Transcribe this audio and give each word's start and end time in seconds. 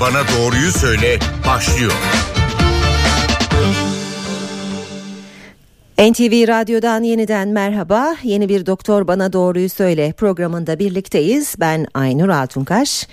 Bana 0.00 0.22
Doğruyu 0.28 0.72
Söyle 0.72 1.18
başlıyor. 1.46 1.92
NTV 5.98 6.48
Radyo'dan 6.48 7.02
yeniden 7.02 7.48
merhaba. 7.48 8.16
Yeni 8.22 8.48
bir 8.48 8.66
Doktor 8.66 9.06
Bana 9.06 9.32
Doğruyu 9.32 9.68
Söyle 9.68 10.12
programında 10.12 10.78
birlikteyiz. 10.78 11.54
Ben 11.60 11.86
Aynur 11.94 12.28
Altunkaş. 12.28 13.08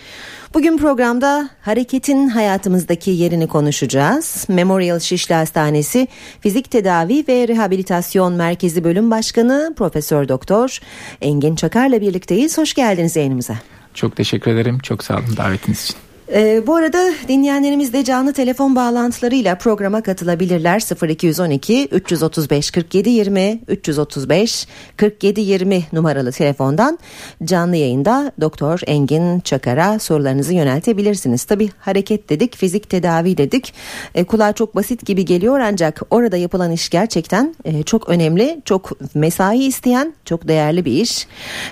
Bugün 0.54 0.78
programda 0.78 1.50
hareketin 1.62 2.28
hayatımızdaki 2.28 3.12
yerini 3.12 3.48
konuşacağız. 3.48 4.46
Memorial 4.50 5.00
Şişli 5.00 5.36
Hastanesi 5.36 6.08
Fizik 6.42 6.72
Tedavi 6.72 7.26
ve 7.28 7.48
Rehabilitasyon 7.48 8.34
Merkezi 8.34 8.84
Bölüm 8.84 9.12
Başkanı 9.12 9.74
Profesör 9.78 10.28
Doktor 10.28 10.80
Engin 11.22 11.56
Çakar'la 11.56 12.02
birlikteyiz. 12.02 12.58
Hoş 12.58 12.74
geldiniz 12.74 13.16
yayınımıza. 13.16 13.56
Çok 13.94 14.16
teşekkür 14.16 14.52
ederim. 14.52 14.80
Çok 14.80 15.04
sağ 15.04 15.16
olun 15.16 15.38
davetiniz 15.38 15.84
için. 15.84 16.07
Ee, 16.34 16.68
bu 16.68 16.76
arada 16.76 17.14
dinleyenlerimiz 17.28 17.94
de 17.94 18.04
canlı 18.04 18.34
telefon 18.34 18.76
bağlantılarıyla 18.76 19.58
programa 19.58 20.02
katılabilirler. 20.02 21.08
0212 21.10 21.88
335 21.92 22.72
47 22.72 23.10
20 23.10 23.60
335 23.68 24.68
47 24.98 25.42
20 25.42 25.84
numaralı 25.94 26.32
telefondan 26.32 27.00
canlı 27.44 27.76
yayında 27.76 28.32
Doktor 28.42 28.80
Engin 28.88 29.40
Çakar'a 29.40 30.00
sorularınızı 30.00 30.54
yöneltebilirsiniz. 30.54 31.44
Tabi 31.44 31.70
hareket 31.80 32.30
dedik, 32.30 32.56
fizik 32.58 32.90
tedavi 32.90 33.38
dedik. 33.38 33.74
E, 34.16 34.24
kulağa 34.24 34.54
çok 34.54 34.76
basit 34.76 35.06
gibi 35.06 35.26
geliyor 35.26 35.60
ancak 35.60 36.02
orada 36.10 36.38
yapılan 36.38 36.72
iş 36.72 36.90
gerçekten 36.90 37.56
e, 37.66 37.84
çok 37.84 38.10
önemli, 38.10 38.62
çok 38.66 39.16
mesai 39.16 39.64
isteyen, 39.64 40.14
çok 40.26 40.48
değerli 40.48 40.86
bir 40.86 40.92
iş. 40.92 41.28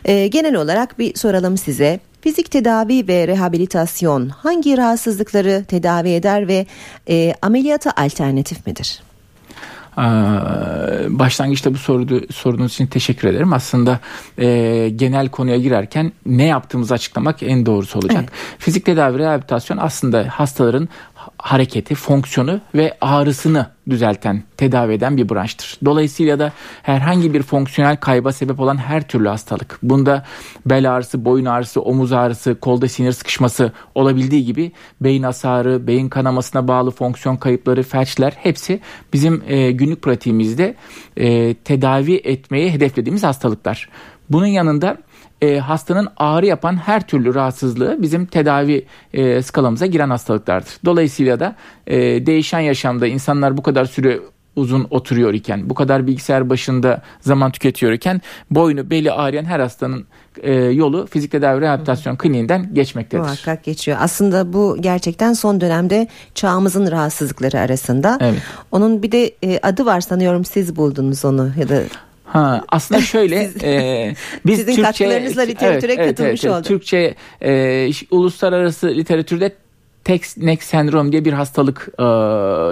E, 0.05 0.27
genel 0.27 0.55
olarak 0.55 0.99
bir 0.99 1.15
soralım 1.15 1.57
size. 1.57 1.99
Fizik 2.25 2.51
tedavi 2.51 3.07
ve 3.07 3.27
rehabilitasyon 3.27 4.29
hangi 4.29 4.77
rahatsızlıkları 4.77 5.65
tedavi 5.67 6.09
eder 6.09 6.47
ve 6.47 6.65
e, 7.09 7.33
ameliyata 7.41 7.91
alternatif 7.97 8.67
midir? 8.67 9.01
başlangıçta 11.09 11.73
bu 11.73 11.77
soru, 11.77 12.21
sorunuz 12.33 12.71
için 12.71 12.87
teşekkür 12.87 13.27
ederim. 13.27 13.53
Aslında 13.53 13.99
e, 14.37 14.89
genel 14.95 15.29
konuya 15.29 15.57
girerken 15.57 16.11
ne 16.25 16.45
yaptığımızı 16.45 16.93
açıklamak 16.93 17.43
en 17.43 17.65
doğrusu 17.65 17.99
olacak. 17.99 18.19
Evet. 18.19 18.59
Fizik 18.59 18.85
tedavi 18.85 19.19
rehabilitasyon 19.19 19.77
aslında 19.77 20.25
hastaların 20.29 20.89
hareketi, 21.37 21.95
fonksiyonu 21.95 22.59
ve 22.75 22.97
ağrısını 23.01 23.67
düzelten, 23.89 24.43
tedavi 24.57 24.93
eden 24.93 25.17
bir 25.17 25.29
branştır. 25.29 25.77
Dolayısıyla 25.85 26.39
da 26.39 26.51
herhangi 26.83 27.33
bir 27.33 27.41
fonksiyonel 27.41 27.97
kayba 27.97 28.31
sebep 28.31 28.59
olan 28.59 28.77
her 28.77 29.07
türlü 29.07 29.27
hastalık, 29.27 29.79
bunda 29.83 30.25
bel 30.65 30.95
ağrısı, 30.95 31.25
boyun 31.25 31.45
ağrısı, 31.45 31.81
omuz 31.81 32.11
ağrısı, 32.11 32.59
kolda 32.59 32.87
sinir 32.87 33.11
sıkışması 33.11 33.71
olabildiği 33.95 34.45
gibi 34.45 34.71
beyin 35.01 35.23
hasarı, 35.23 35.87
beyin 35.87 36.09
kanamasına 36.09 36.67
bağlı 36.67 36.91
fonksiyon 36.91 37.35
kayıpları, 37.35 37.83
felçler 37.83 38.33
hepsi 38.37 38.79
bizim 39.13 39.43
e, 39.47 39.71
günlük 39.71 40.01
pratiğimizde 40.01 40.75
e, 41.17 41.53
tedavi 41.53 42.15
etmeyi 42.15 42.71
hedeflediğimiz 42.71 43.23
hastalıklar. 43.23 43.89
Bunun 44.29 44.45
yanında 44.45 44.97
e, 45.41 45.59
hastanın 45.59 46.07
ağrı 46.17 46.45
yapan 46.45 46.75
her 46.75 47.07
türlü 47.07 47.35
rahatsızlığı 47.35 48.01
bizim 48.01 48.25
tedavi 48.25 48.85
e, 49.13 49.41
skalamıza 49.41 49.85
giren 49.85 50.09
hastalıklardır. 50.09 50.73
Dolayısıyla 50.85 51.39
da 51.39 51.55
e, 51.87 52.25
değişen 52.25 52.59
yaşamda 52.59 53.07
insanlar 53.07 53.57
bu 53.57 53.63
kadar 53.63 53.85
süre 53.85 54.19
uzun 54.55 54.87
oturuyor 54.89 55.33
iken, 55.33 55.69
bu 55.69 55.73
kadar 55.73 56.07
bilgisayar 56.07 56.49
başında 56.49 57.01
zaman 57.21 57.51
tüketiyor 57.51 57.91
iken 57.91 58.21
boynu, 58.51 58.89
beli 58.89 59.11
ağrıyan 59.11 59.45
her 59.45 59.59
hastanın 59.59 60.05
e, 60.41 60.53
yolu 60.53 61.07
fizik 61.07 61.31
tedavi 61.31 61.61
rehabilitasyon 61.61 62.15
kliniğinden 62.15 62.73
geçmektedir. 62.73 63.23
Muhakkak 63.23 63.63
geçiyor. 63.63 63.97
Aslında 64.01 64.53
bu 64.53 64.77
gerçekten 64.79 65.33
son 65.33 65.61
dönemde 65.61 66.07
çağımızın 66.35 66.91
rahatsızlıkları 66.91 67.59
arasında. 67.59 68.17
Evet. 68.21 68.41
Onun 68.71 69.03
bir 69.03 69.11
de 69.11 69.31
e, 69.43 69.59
adı 69.63 69.85
var 69.85 70.01
sanıyorum 70.01 70.45
siz 70.45 70.75
buldunuz 70.75 71.25
onu 71.25 71.51
ya 71.59 71.69
da 71.69 71.81
Ha, 72.25 72.63
aslında 72.69 73.01
şöyle 73.01 73.47
Siz, 73.47 73.63
e, 73.63 74.15
biz 74.45 74.59
Sizin 74.59 74.75
Türkçe 74.75 74.81
katkılarınızla 74.81 75.41
literatüre 75.41 75.93
evet, 75.93 76.07
katılmış 76.07 76.43
evet, 76.43 76.43
evet, 76.43 76.55
olduk. 76.55 76.65
Türkçe 76.65 77.15
e, 77.41 77.91
uluslararası 78.11 78.87
literatürde 78.87 79.55
Text-Neck 80.05 80.63
sendrom 80.63 81.11
diye 81.11 81.25
bir 81.25 81.33
hastalık 81.33 81.87
e, 81.93 82.05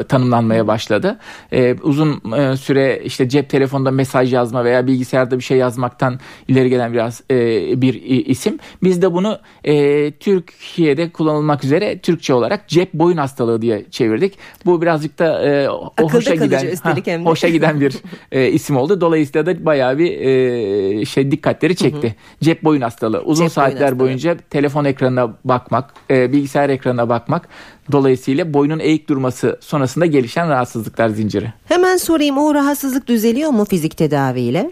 tanımlanmaya 0.08 0.68
başladı. 0.68 1.20
E, 1.52 1.76
uzun 1.84 2.34
e, 2.38 2.58
süre 2.58 3.02
işte 3.06 3.30
cep 3.30 3.50
telefonunda 3.50 3.92
mesaj 3.92 4.34
yazma 4.34 4.66
veya 4.66 4.88
bilgisayarda 4.88 5.38
bir 5.38 5.44
şey 5.44 5.58
yazmaktan 5.58 6.20
ileri 6.48 6.70
gelen 6.70 6.94
biraz 6.94 7.24
e, 7.32 7.36
bir 7.82 7.94
isim. 8.26 8.60
Biz 8.84 9.02
de 9.02 9.14
bunu 9.14 9.40
e, 9.64 10.12
Türkiye'de 10.12 11.10
kullanılmak 11.10 11.64
üzere 11.64 11.98
Türkçe 11.98 12.34
olarak 12.34 12.68
cep 12.68 12.94
boyun 12.94 13.18
hastalığı 13.18 13.62
diye 13.62 13.86
çevirdik. 13.92 14.38
Bu 14.66 14.82
birazcık 14.82 15.20
da 15.20 15.44
e, 15.50 15.68
hoşa 16.02 16.36
giden 16.36 16.76
ha, 16.84 16.96
hoşa 17.24 17.50
giden 17.50 17.82
bir 17.82 17.94
e, 18.32 18.50
isim 18.50 18.78
oldu. 18.78 19.02
Dolayısıyla 19.02 19.46
da 19.46 19.66
bayağı 19.66 19.98
bir 19.98 20.20
e, 20.20 21.06
şey 21.06 21.32
dikkatleri 21.32 21.76
çekti. 21.76 22.08
Hı 22.08 22.12
hı. 22.12 22.44
Cep 22.44 22.64
boyun 22.64 22.82
hastalığı. 22.82 23.22
Uzun 23.22 23.46
cep 23.46 23.54
saatler 23.54 23.82
hastalığı. 23.82 24.00
boyunca 24.00 24.38
telefon 24.50 24.86
ekranına 24.86 25.34
bakmak, 25.46 25.94
e, 26.12 26.32
bilgisayar 26.32 26.70
ekranına 26.70 27.10
bakmak 27.10 27.23
bakmak. 27.24 27.48
Dolayısıyla 27.92 28.54
boynun 28.54 28.80
eğik 28.80 29.10
durması 29.10 29.58
sonrasında 29.62 30.06
gelişen 30.06 30.50
rahatsızlıklar 30.50 31.10
zinciri. 31.10 31.54
Hemen 31.66 31.98
sorayım 31.98 32.38
o 32.38 32.54
rahatsızlık 32.54 33.08
düzeliyor 33.08 33.50
mu 33.50 33.66
fizik 33.66 33.98
tedaviyle? 33.98 34.72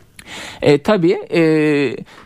E, 0.62 0.78
tabii 0.78 1.18
e, 1.34 1.42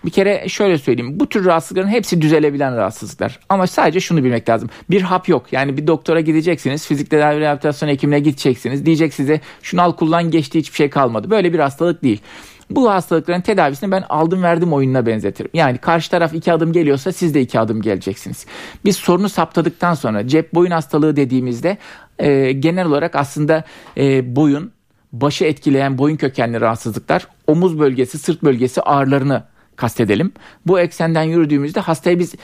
bir 0.05 0.09
kere 0.09 0.49
şöyle 0.49 0.77
söyleyeyim 0.77 1.19
bu 1.19 1.29
tür 1.29 1.45
rahatsızlıkların 1.45 1.87
hepsi 1.87 2.21
düzelebilen 2.21 2.77
rahatsızlıklar 2.77 3.39
ama 3.49 3.67
sadece 3.67 3.99
şunu 3.99 4.23
bilmek 4.23 4.49
lazım 4.49 4.69
bir 4.89 5.01
hap 5.01 5.29
yok 5.29 5.45
yani 5.51 5.77
bir 5.77 5.87
doktora 5.87 6.19
gideceksiniz 6.19 6.87
fizik 6.87 7.09
tedavi 7.09 7.39
rehabilitasyon 7.39 7.89
hekimine 7.89 8.19
gideceksiniz 8.19 8.85
diyecek 8.85 9.13
size 9.13 9.41
şunu 9.61 9.81
al 9.81 9.91
kullan 9.91 10.31
geçti 10.31 10.59
hiçbir 10.59 10.75
şey 10.75 10.89
kalmadı 10.89 11.29
böyle 11.29 11.53
bir 11.53 11.59
hastalık 11.59 12.03
değil 12.03 12.21
bu 12.69 12.89
hastalıkların 12.89 13.41
tedavisini 13.41 13.91
ben 13.91 14.03
aldım 14.09 14.43
verdim 14.43 14.73
oyununa 14.73 15.05
benzetirim. 15.05 15.51
Yani 15.53 15.77
karşı 15.77 16.11
taraf 16.11 16.33
iki 16.33 16.53
adım 16.53 16.71
geliyorsa 16.71 17.11
siz 17.11 17.33
de 17.33 17.41
iki 17.41 17.59
adım 17.59 17.81
geleceksiniz. 17.81 18.45
Biz 18.85 18.95
sorunu 18.95 19.29
saptadıktan 19.29 19.93
sonra 19.93 20.27
cep 20.27 20.53
boyun 20.53 20.71
hastalığı 20.71 21.15
dediğimizde 21.15 21.77
e, 22.19 22.51
genel 22.51 22.85
olarak 22.85 23.15
aslında 23.15 23.63
e, 23.97 24.35
boyun, 24.35 24.71
başı 25.13 25.45
etkileyen 25.45 25.97
boyun 25.97 26.15
kökenli 26.15 26.61
rahatsızlıklar, 26.61 27.27
omuz 27.47 27.79
bölgesi, 27.79 28.17
sırt 28.17 28.43
bölgesi 28.43 28.81
ağrılarını 28.81 29.43
kastedelim. 29.75 30.31
Bu 30.65 30.79
eksenden 30.79 31.23
yürüdüğümüzde 31.23 31.79
hastaya 31.79 32.19
biz 32.19 32.35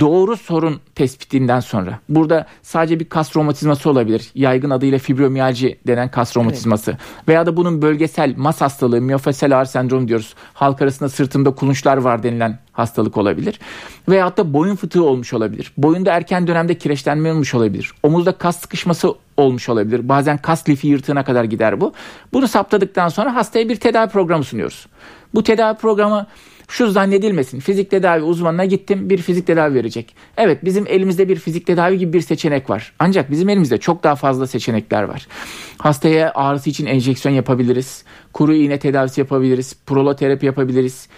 doğru 0.00 0.36
sorun 0.36 0.80
tespitinden 0.94 1.60
sonra 1.60 1.98
burada 2.08 2.46
sadece 2.62 3.00
bir 3.00 3.04
kas 3.04 3.36
romatizması 3.36 3.90
olabilir. 3.90 4.30
Yaygın 4.34 4.70
adıyla 4.70 4.98
fibromiyalji 4.98 5.78
denen 5.86 6.10
kas 6.10 6.36
romatizması 6.36 6.90
evet. 6.90 7.28
veya 7.28 7.46
da 7.46 7.56
bunun 7.56 7.82
bölgesel 7.82 8.34
mas 8.36 8.60
hastalığı 8.60 9.00
miyofasel 9.00 9.58
ağrı 9.58 9.66
sendromu 9.66 10.08
diyoruz. 10.08 10.34
Halk 10.54 10.82
arasında 10.82 11.08
sırtımda 11.08 11.50
kulunçlar 11.50 11.96
var 11.96 12.22
denilen 12.22 12.58
hastalık 12.72 13.16
olabilir. 13.16 13.60
Veyahut 14.08 14.36
da 14.36 14.52
boyun 14.52 14.76
fıtığı 14.76 15.04
olmuş 15.04 15.32
olabilir. 15.32 15.72
Boyunda 15.76 16.12
erken 16.12 16.46
dönemde 16.46 16.78
kireçlenme 16.78 17.32
olmuş 17.32 17.54
olabilir. 17.54 17.92
Omuzda 18.02 18.32
kas 18.32 18.60
sıkışması 18.60 19.14
olmuş 19.36 19.68
olabilir. 19.68 20.08
Bazen 20.08 20.38
kas 20.38 20.68
lifi 20.68 20.88
yırtığına 20.88 21.24
kadar 21.24 21.44
gider 21.44 21.80
bu. 21.80 21.92
Bunu 22.32 22.48
saptadıktan 22.48 23.08
sonra 23.08 23.34
hastaya 23.34 23.68
bir 23.68 23.76
tedavi 23.76 24.10
programı 24.10 24.44
sunuyoruz. 24.44 24.86
Bu 25.34 25.42
tedavi 25.42 25.76
programı 25.76 26.26
şu 26.68 26.90
zannedilmesin. 26.90 27.60
Fizik 27.60 27.90
tedavi 27.90 28.22
uzmanına 28.22 28.64
gittim 28.64 29.10
bir 29.10 29.18
fizik 29.18 29.46
tedavi 29.46 29.74
verecek. 29.74 30.14
Evet 30.36 30.64
bizim 30.64 30.86
elimizde 30.86 31.28
bir 31.28 31.36
fizik 31.36 31.66
tedavi 31.66 31.98
gibi 31.98 32.12
bir 32.12 32.20
seçenek 32.20 32.70
var. 32.70 32.92
Ancak 32.98 33.30
bizim 33.30 33.48
elimizde 33.48 33.78
çok 33.78 34.04
daha 34.04 34.14
fazla 34.14 34.46
seçenekler 34.46 35.02
var. 35.02 35.26
Hastaya 35.78 36.32
ağrısı 36.34 36.70
için 36.70 36.86
enjeksiyon 36.86 37.34
yapabiliriz. 37.34 38.04
Kuru 38.32 38.54
iğne 38.54 38.78
tedavisi 38.78 39.20
yapabiliriz. 39.20 39.76
Proloterapi 39.86 40.46
yapabiliriz. 40.46 41.08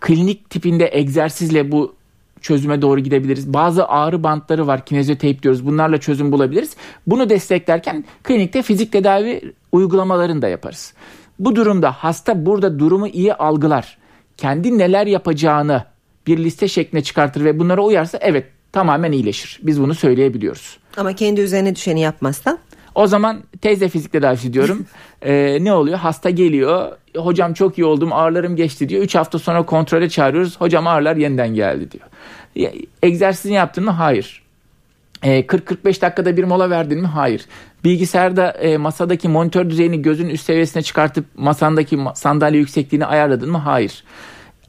Klinik 0.00 0.50
tipinde 0.50 0.90
egzersizle 0.92 1.72
bu 1.72 1.94
çözüme 2.40 2.82
doğru 2.82 3.00
gidebiliriz. 3.00 3.52
Bazı 3.52 3.88
ağrı 3.88 4.22
bantları 4.22 4.66
var, 4.66 4.84
kinezioteyp 4.84 5.42
diyoruz. 5.42 5.66
Bunlarla 5.66 5.98
çözüm 5.98 6.32
bulabiliriz. 6.32 6.76
Bunu 7.06 7.30
desteklerken 7.30 8.04
klinikte 8.22 8.62
fizik 8.62 8.92
tedavi 8.92 9.52
uygulamalarını 9.72 10.42
da 10.42 10.48
yaparız. 10.48 10.94
Bu 11.38 11.56
durumda 11.56 11.92
hasta 11.92 12.46
burada 12.46 12.78
durumu 12.78 13.08
iyi 13.08 13.34
algılar 13.34 13.98
kendi 14.38 14.78
neler 14.78 15.06
yapacağını 15.06 15.84
bir 16.26 16.38
liste 16.38 16.68
şeklinde 16.68 17.02
çıkartır 17.02 17.44
ve 17.44 17.58
bunlara 17.58 17.80
uyarsa 17.80 18.18
evet 18.20 18.46
tamamen 18.72 19.12
iyileşir. 19.12 19.60
Biz 19.62 19.80
bunu 19.80 19.94
söyleyebiliyoruz. 19.94 20.78
Ama 20.96 21.12
kendi 21.12 21.40
üzerine 21.40 21.76
düşeni 21.76 22.00
yapmazsa? 22.00 22.58
O 22.94 23.06
zaman 23.06 23.42
teyze 23.60 23.88
fizik 23.88 24.12
tedavisi 24.12 24.52
diyorum. 24.52 24.86
ee, 25.22 25.58
ne 25.60 25.72
oluyor? 25.72 25.98
Hasta 25.98 26.30
geliyor. 26.30 26.96
Hocam 27.16 27.54
çok 27.54 27.78
iyi 27.78 27.84
oldum 27.84 28.12
ağrılarım 28.12 28.56
geçti 28.56 28.88
diyor. 28.88 29.02
3 29.02 29.14
hafta 29.14 29.38
sonra 29.38 29.66
kontrole 29.66 30.08
çağırıyoruz. 30.08 30.60
Hocam 30.60 30.86
ağrılar 30.86 31.16
yeniden 31.16 31.54
geldi 31.54 31.88
diyor. 31.90 32.72
Egzersizini 33.02 33.54
yaptın 33.54 33.84
mı? 33.84 33.90
Hayır. 33.90 34.42
40-45 35.22 36.00
dakikada 36.00 36.36
bir 36.36 36.44
mola 36.44 36.70
verdin 36.70 37.00
mi? 37.00 37.06
Hayır. 37.06 37.46
Bilgisayarda 37.84 38.50
e, 38.50 38.76
masadaki 38.76 39.28
monitör 39.28 39.70
düzeyini 39.70 40.02
gözün 40.02 40.28
üst 40.28 40.44
seviyesine 40.44 40.82
çıkartıp 40.82 41.24
masandaki 41.36 41.98
sandalye 42.14 42.58
yüksekliğini 42.58 43.06
ayarladın 43.06 43.50
mı? 43.50 43.58
Hayır. 43.58 44.04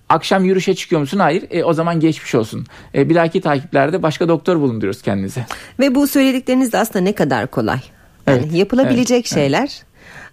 Akşam 0.10 0.46
yürüyüşe 0.46 0.75
çıkıyor 0.75 1.01
musun? 1.01 1.19
Hayır. 1.19 1.44
E, 1.50 1.63
o 1.63 1.74
zaman 1.74 2.00
geçmiş 2.00 2.36
olsun. 2.36 2.66
E, 2.96 3.10
bir 3.10 3.16
dahaki 3.16 3.42
takiplerde 3.42 4.04
başka 4.04 4.28
doktor 4.28 4.60
bulunduruyoruz 4.60 5.01
kendinize. 5.01 5.46
Ve 5.80 5.96
bu 5.96 6.07
söyledikleriniz 6.07 6.74
de 6.74 6.78
aslında 6.78 7.04
ne 7.04 7.13
kadar 7.13 7.48
kolay. 7.48 7.80
Yani 8.28 8.42
Evet, 8.44 8.54
yapılabilecek 8.54 9.18
evet, 9.18 9.34
şeyler. 9.34 9.84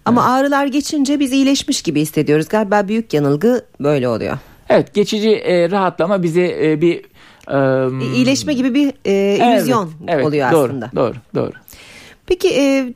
Ama 0.05 0.33
ağrılar 0.33 0.65
geçince 0.65 1.19
biz 1.19 1.31
iyileşmiş 1.31 1.81
gibi 1.81 2.01
hissediyoruz. 2.01 2.47
Galiba 2.47 2.87
büyük 2.87 3.13
yanılgı 3.13 3.65
böyle 3.79 4.07
oluyor. 4.07 4.37
Evet 4.69 4.93
geçici 4.93 5.29
e, 5.29 5.71
rahatlama 5.71 6.23
bize 6.23 6.57
e, 6.63 6.81
bir 6.81 7.05
İyileşme 8.15 8.53
gibi 8.53 8.73
bir 8.73 8.87
e, 9.05 9.11
evet, 9.11 9.59
illüzyon 9.59 9.91
evet, 10.07 10.25
oluyor 10.25 10.51
doğru, 10.51 10.67
aslında. 10.67 10.91
Doğru, 10.95 11.13
doğru. 11.35 11.51
Peki 12.25 12.49
e, 12.49 12.93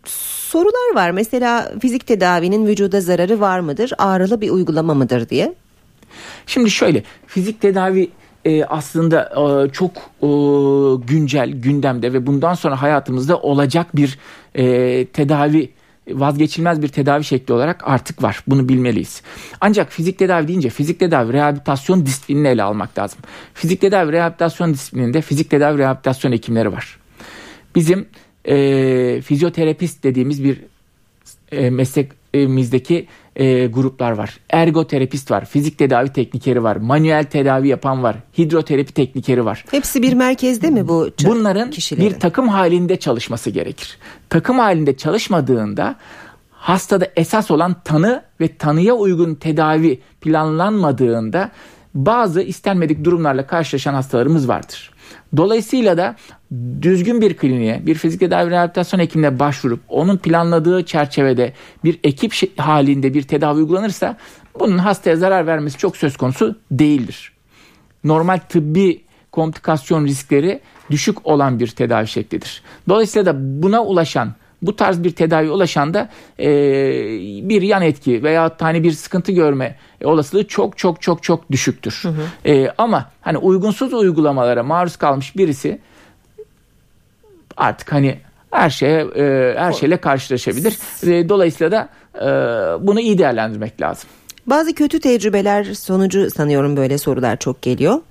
sorular 0.52 0.96
var. 0.96 1.12
Mesela 1.12 1.72
fizik 1.82 2.08
tedavinin 2.08 2.68
vücuda 2.68 3.02
zararı 3.02 3.40
var 3.40 3.60
mıdır? 3.60 3.94
Ağrılı 3.98 4.42
bir 4.42 4.50
uygulama 4.50 4.94
mıdır 4.94 5.30
diye. 5.30 5.54
Şimdi 6.46 6.72
şöyle 6.72 7.04
fizik 7.28 7.62
tedavi 7.62 8.10
e, 8.46 8.64
aslında 8.64 9.22
e, 9.24 9.72
çok 9.72 9.92
e, 10.22 10.28
güncel 11.08 11.50
gündemde 11.52 12.14
ve 12.14 12.28
bundan 12.28 12.54
sonra 12.54 12.82
hayatımızda 12.82 13.38
olacak 13.38 13.96
bir 13.96 14.20
e, 14.56 15.06
tedavi 15.06 15.70
vazgeçilmez 16.20 16.82
bir 16.82 16.88
tedavi 16.88 17.24
şekli 17.24 17.54
olarak 17.54 17.82
artık 17.84 18.24
var. 18.24 18.44
Bunu 18.48 18.70
bilmeliyiz. 18.70 19.22
Ancak 19.62 19.92
fizik 19.92 20.20
tedavi 20.20 20.48
deyince 20.48 20.70
fizik 20.70 21.00
tedavi 21.00 21.34
rehabilitasyon 21.34 22.06
disiplinini 22.06 22.48
ele 22.48 22.64
almak 22.64 23.00
lazım. 23.00 23.20
Fizik 23.54 23.82
tedavi 23.82 24.12
rehabilitasyon 24.12 24.74
disiplininde 24.74 25.22
fizik 25.22 25.50
tedavi 25.50 25.78
rehabilitasyon 25.78 26.32
hekimleri 26.32 26.72
var. 26.72 26.98
Bizim 27.76 28.08
e, 28.46 29.22
fizyoterapist 29.22 30.04
dediğimiz 30.04 30.44
bir 30.44 30.62
e, 31.52 31.70
meslekimizdeki 31.70 33.08
e, 33.36 33.68
gruplar 33.68 34.12
var. 34.12 34.40
Ergoterapist 34.50 35.32
var, 35.32 35.46
fizik 35.46 35.78
tedavi 35.78 36.14
teknikeri 36.14 36.64
var, 36.64 36.76
manuel 36.76 37.24
tedavi 37.24 37.68
yapan 37.68 38.04
var, 38.04 38.16
hidroterapi 38.38 38.94
teknikeri 38.94 39.46
var. 39.46 39.66
Hepsi 39.72 40.02
bir 40.02 40.14
merkezde 40.14 40.70
mi 40.70 40.88
bu 40.88 41.10
Bunların 41.26 41.70
kişilerin? 41.70 42.10
bir 42.10 42.20
takım 42.20 42.48
halinde 42.48 43.00
çalışması 43.00 43.50
gerekir. 43.50 43.98
Takım 44.30 44.60
halinde 44.60 44.98
çalışmadığında 44.98 45.96
hastada 46.52 47.08
esas 47.16 47.52
olan 47.52 47.76
tanı 47.84 48.24
ve 48.42 48.58
tanıya 48.58 48.94
uygun 48.94 49.36
tedavi 49.36 50.00
planlanmadığında 50.22 51.52
bazı 51.94 52.42
istenmedik 52.42 53.04
durumlarla 53.04 53.48
karşılaşan 53.48 53.94
hastalarımız 53.94 54.48
vardır. 54.48 54.91
Dolayısıyla 55.38 55.98
da 55.98 56.16
düzgün 56.82 57.22
bir 57.22 57.38
kliniğe, 57.38 57.86
bir 57.86 57.96
fizik 57.96 58.20
tedavi 58.20 58.52
rehabilitasyon 58.52 59.00
hekimine 59.00 59.40
başvurup 59.40 59.80
onun 59.90 60.18
planladığı 60.18 60.86
çerçevede 60.86 61.54
bir 61.84 62.00
ekip 62.04 62.60
halinde 62.60 63.14
bir 63.14 63.24
tedavi 63.24 63.58
uygulanırsa 63.58 64.18
bunun 64.60 64.78
hastaya 64.78 65.16
zarar 65.16 65.48
vermesi 65.48 65.78
çok 65.78 65.98
söz 65.98 66.18
konusu 66.18 66.60
değildir 66.72 67.32
normal 68.04 68.40
tıbbi 68.50 69.02
komplikasyon 69.32 70.06
riskleri 70.06 70.62
düşük 70.92 71.28
olan 71.28 71.60
bir 71.60 71.68
tedavi 71.68 72.08
şeklidir. 72.08 72.64
Dolayısıyla 72.90 73.26
da 73.26 73.64
buna 73.64 73.84
ulaşan 73.84 74.34
bu 74.62 74.76
tarz 74.76 75.04
bir 75.04 75.12
tedavi 75.12 75.50
ulaşan 75.52 75.94
da 75.94 76.10
e, 76.40 76.50
bir 77.50 77.62
yan 77.62 77.82
etki 77.82 78.24
veya 78.24 78.56
hani 78.60 78.84
bir 78.84 78.92
sıkıntı 78.92 79.32
görme 79.32 79.76
olasılığı 80.04 80.48
çok 80.48 80.78
çok 80.78 81.02
çok 81.02 81.24
çok 81.24 81.52
düşüktür. 81.52 82.04
E, 82.46 82.68
ama 82.78 83.12
hani 83.22 83.38
uygunsuz 83.38 83.94
uygulamalara 83.94 84.64
maruz 84.64 84.96
kalmış 84.96 85.36
birisi 85.36 85.80
artık 87.58 87.94
hani 87.94 88.18
her 88.52 88.70
şeye 88.70 89.02
e, 89.02 89.56
her 89.58 89.74
şeyle 89.74 89.98
karşılaşabilir. 89.98 90.78
E, 91.08 91.30
dolayısıyla 91.30 91.72
da 91.72 91.90
e, 92.16 92.28
bunu 92.88 93.00
iyi 93.00 93.18
değerlendirmek 93.18 93.82
lazım. 93.82 94.10
Bazı 94.48 94.76
kötü 94.76 95.00
tecrübeler 95.00 95.64
sonucu 95.64 96.32
sanıyorum 96.32 96.78
böyle 96.78 96.98
sorular 96.98 97.38
çok 97.38 97.62
geliyor. 97.62 98.02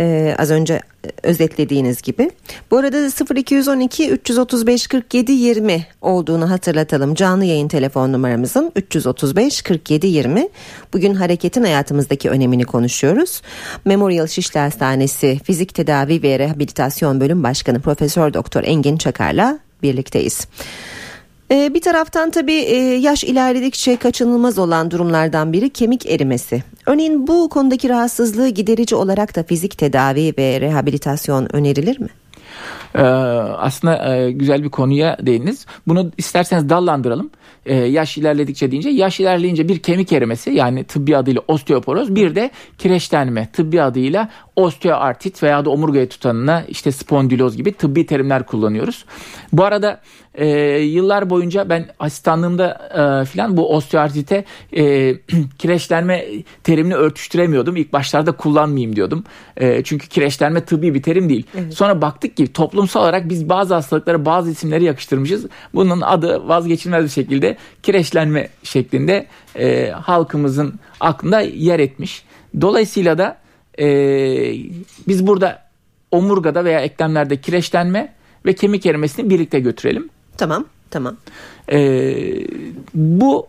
Ee, 0.00 0.34
az 0.38 0.50
önce 0.50 0.80
özetlediğiniz 1.22 2.02
gibi. 2.02 2.30
Bu 2.70 2.76
arada 2.76 2.96
0212 3.36 4.10
335 4.10 4.86
47 4.86 5.32
20 5.32 5.86
olduğunu 6.02 6.50
hatırlatalım. 6.50 7.14
Canlı 7.14 7.44
yayın 7.44 7.68
telefon 7.68 8.12
numaramızın 8.12 8.72
335 8.76 9.62
47 9.62 10.06
20. 10.06 10.48
Bugün 10.94 11.14
hareketin 11.14 11.62
hayatımızdaki 11.62 12.30
önemini 12.30 12.64
konuşuyoruz. 12.64 13.42
Memorial 13.84 14.26
Şişli 14.26 14.60
Hastanesi 14.60 15.40
Fizik 15.44 15.74
Tedavi 15.74 16.22
ve 16.22 16.38
Rehabilitasyon 16.38 17.20
Bölüm 17.20 17.42
Başkanı 17.42 17.80
Profesör 17.80 18.34
Doktor 18.34 18.64
Engin 18.64 18.96
Çakar'la 18.96 19.58
birlikteyiz. 19.82 20.46
Ee, 21.50 21.74
bir 21.74 21.80
taraftan 21.80 22.30
tabii 22.30 22.52
e, 22.52 22.76
yaş 22.76 23.24
ilerledikçe 23.24 23.96
kaçınılmaz 23.96 24.58
olan 24.58 24.90
durumlardan 24.90 25.52
biri 25.52 25.70
kemik 25.70 26.06
erimesi. 26.06 26.62
Örneğin 26.86 27.26
bu 27.26 27.48
konudaki 27.48 27.88
rahatsızlığı 27.88 28.48
giderici 28.48 28.94
olarak 28.94 29.36
da 29.36 29.42
fizik 29.42 29.78
tedavi 29.78 30.34
ve 30.38 30.60
rehabilitasyon 30.60 31.56
önerilir 31.56 32.00
mi? 32.00 32.08
Ee, 32.94 33.02
aslında 33.02 34.16
e, 34.16 34.30
güzel 34.30 34.62
bir 34.62 34.68
konuya 34.68 35.16
değindiniz. 35.20 35.66
Bunu 35.86 36.10
isterseniz 36.18 36.68
dallandıralım. 36.68 37.30
Ee, 37.66 37.74
yaş 37.74 38.18
ilerledikçe 38.18 38.70
deyince 38.70 38.88
yaş 38.88 39.20
ilerleyince 39.20 39.68
bir 39.68 39.78
kemik 39.78 40.12
erimesi 40.12 40.50
yani 40.50 40.84
tıbbi 40.84 41.16
adıyla 41.16 41.42
osteoporoz 41.48 42.14
bir 42.14 42.34
de 42.34 42.50
kireçlenme 42.78 43.48
tıbbi 43.52 43.82
adıyla 43.82 44.28
osteoartrit 44.56 45.42
veya 45.42 45.64
da 45.64 45.70
omurgaya 45.70 46.08
tutanına 46.08 46.64
işte 46.68 46.92
spondiloz 46.92 47.56
gibi 47.56 47.72
tıbbi 47.72 48.06
terimler 48.06 48.46
kullanıyoruz. 48.46 49.04
Bu 49.52 49.64
arada 49.64 50.00
e, 50.34 50.48
yıllar 50.78 51.30
boyunca 51.30 51.68
ben 51.68 51.86
asistanlığımda 51.98 52.68
e, 53.22 53.24
filan 53.24 53.56
bu 53.56 53.74
osteoartrite 53.74 54.44
e, 54.76 55.14
kireçlenme 55.58 56.26
terimini 56.62 56.94
örtüştüremiyordum. 56.94 57.76
İlk 57.76 57.92
başlarda 57.92 58.32
kullanmayayım 58.32 58.96
diyordum. 58.96 59.24
E, 59.56 59.82
çünkü 59.82 60.08
kireçlenme 60.08 60.64
tıbbi 60.64 60.94
bir 60.94 61.02
terim 61.02 61.28
değil. 61.28 61.46
Sonra 61.70 62.02
baktık 62.02 62.36
ki 62.36 62.52
toplumsal 62.76 63.00
olarak 63.00 63.28
biz 63.28 63.48
bazı 63.48 63.74
hastalıklara 63.74 64.24
bazı 64.24 64.50
isimleri 64.50 64.84
yakıştırmışız. 64.84 65.46
Bunun 65.74 66.00
adı 66.00 66.48
vazgeçilmez 66.48 67.04
bir 67.04 67.10
şekilde 67.10 67.56
kireçlenme 67.82 68.48
şeklinde 68.62 69.26
e, 69.54 69.90
halkımızın 69.90 70.74
aklında 71.00 71.40
yer 71.40 71.80
etmiş. 71.80 72.24
Dolayısıyla 72.60 73.18
da 73.18 73.38
e, 73.78 73.86
biz 75.08 75.26
burada 75.26 75.62
omurgada 76.10 76.64
veya 76.64 76.80
eklemlerde 76.80 77.36
kireçlenme 77.36 78.12
ve 78.46 78.52
kemik 78.52 78.86
erimesini 78.86 79.30
birlikte 79.30 79.60
götürelim. 79.60 80.08
Tamam, 80.38 80.64
tamam. 80.90 81.16
Ee, 81.72 82.46
bu 82.94 83.46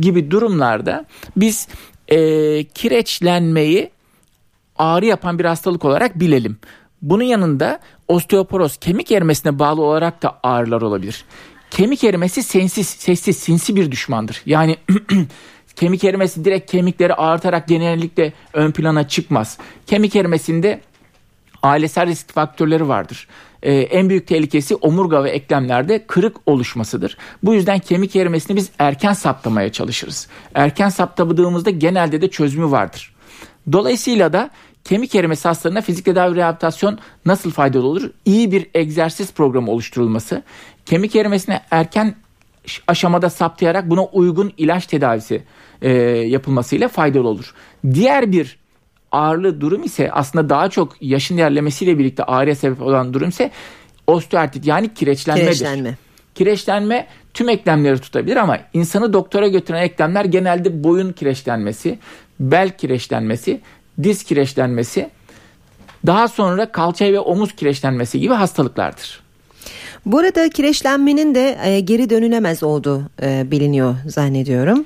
gibi 0.00 0.30
durumlarda 0.30 1.04
biz 1.36 1.68
e, 2.08 2.18
kireçlenmeyi 2.64 3.90
ağrı 4.78 5.06
yapan 5.06 5.38
bir 5.38 5.44
hastalık 5.44 5.84
olarak 5.84 6.20
bilelim. 6.20 6.56
Bunun 7.02 7.24
yanında 7.24 7.80
osteoporoz 8.10 8.76
kemik 8.76 9.12
erimesine 9.12 9.58
bağlı 9.58 9.82
olarak 9.82 10.22
da 10.22 10.38
ağrılar 10.42 10.82
olabilir. 10.82 11.24
Kemik 11.70 12.04
erimesi 12.04 12.42
sensiz, 12.42 12.88
sessiz, 12.88 13.36
sinsi 13.38 13.76
bir 13.76 13.90
düşmandır. 13.90 14.42
Yani 14.46 14.76
kemik 15.76 16.04
erimesi 16.04 16.44
direkt 16.44 16.70
kemikleri 16.70 17.14
ağırtarak 17.14 17.68
genellikle 17.68 18.32
ön 18.52 18.72
plana 18.72 19.08
çıkmaz. 19.08 19.58
Kemik 19.86 20.16
erimesinde 20.16 20.80
ailesel 21.62 22.06
risk 22.06 22.32
faktörleri 22.32 22.88
vardır. 22.88 23.28
Ee, 23.62 23.72
en 23.72 24.08
büyük 24.08 24.26
tehlikesi 24.26 24.74
omurga 24.74 25.24
ve 25.24 25.30
eklemlerde 25.30 26.06
kırık 26.06 26.36
oluşmasıdır. 26.46 27.16
Bu 27.42 27.54
yüzden 27.54 27.78
kemik 27.78 28.16
erimesini 28.16 28.56
biz 28.56 28.70
erken 28.78 29.12
saptamaya 29.12 29.72
çalışırız. 29.72 30.28
Erken 30.54 30.88
saptadığımızda 30.88 31.70
genelde 31.70 32.22
de 32.22 32.30
çözümü 32.30 32.70
vardır. 32.70 33.14
Dolayısıyla 33.72 34.32
da 34.32 34.50
kemik 34.84 35.14
erimesi 35.14 35.48
hastalarına 35.48 35.80
fizik 35.80 36.04
tedavi 36.04 36.36
rehabilitasyon 36.36 36.98
nasıl 37.26 37.50
faydalı 37.50 37.86
olur? 37.86 38.10
İyi 38.24 38.52
bir 38.52 38.66
egzersiz 38.74 39.32
programı 39.32 39.70
oluşturulması, 39.70 40.42
kemik 40.86 41.16
erimesine 41.16 41.60
erken 41.70 42.14
aşamada 42.88 43.30
saptayarak 43.30 43.90
buna 43.90 44.04
uygun 44.04 44.52
ilaç 44.56 44.86
tedavisi 44.86 45.42
e, 45.82 45.90
yapılmasıyla 46.08 46.88
faydalı 46.88 47.28
olur. 47.28 47.54
Diğer 47.94 48.32
bir 48.32 48.58
ağırlı 49.12 49.60
durum 49.60 49.84
ise 49.84 50.12
aslında 50.12 50.48
daha 50.48 50.70
çok 50.70 50.96
yaşın 51.00 51.36
ilerlemesiyle 51.36 51.98
birlikte 51.98 52.24
ağrıya 52.24 52.54
sebep 52.54 52.82
olan 52.82 53.14
durum 53.14 53.28
ise 53.28 53.50
osteoartrit 54.06 54.66
yani 54.66 54.94
kireçlenmedir. 54.94 55.46
Kireçlenme. 55.46 55.94
Kireçlenme 56.34 57.06
tüm 57.34 57.48
eklemleri 57.48 57.98
tutabilir 57.98 58.36
ama 58.36 58.58
insanı 58.72 59.12
doktora 59.12 59.48
götüren 59.48 59.82
eklemler 59.82 60.24
genelde 60.24 60.84
boyun 60.84 61.12
kireçlenmesi, 61.12 61.98
bel 62.40 62.76
kireçlenmesi, 62.76 63.60
diz 64.02 64.22
kireçlenmesi, 64.22 65.10
daha 66.06 66.28
sonra 66.28 66.72
kalça 66.72 67.04
ve 67.04 67.20
omuz 67.20 67.52
kireçlenmesi 67.52 68.20
gibi 68.20 68.34
hastalıklardır. 68.34 69.20
Bu 70.06 70.18
arada 70.18 70.48
kireçlenmenin 70.48 71.34
de 71.34 71.58
e, 71.64 71.80
geri 71.80 72.10
dönülemez 72.10 72.62
olduğu 72.62 73.02
e, 73.22 73.50
biliniyor 73.50 73.94
zannediyorum. 74.06 74.84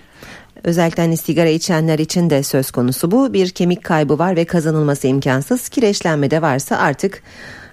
Özellikle 0.64 1.02
hani 1.02 1.16
sigara 1.16 1.48
içenler 1.48 1.98
için 1.98 2.30
de 2.30 2.42
söz 2.42 2.70
konusu 2.70 3.10
bu. 3.10 3.32
Bir 3.32 3.50
kemik 3.50 3.84
kaybı 3.84 4.18
var 4.18 4.36
ve 4.36 4.44
kazanılması 4.44 5.06
imkansız. 5.06 5.68
Kireçlenme 5.68 6.30
de 6.30 6.42
varsa 6.42 6.76
artık 6.76 7.22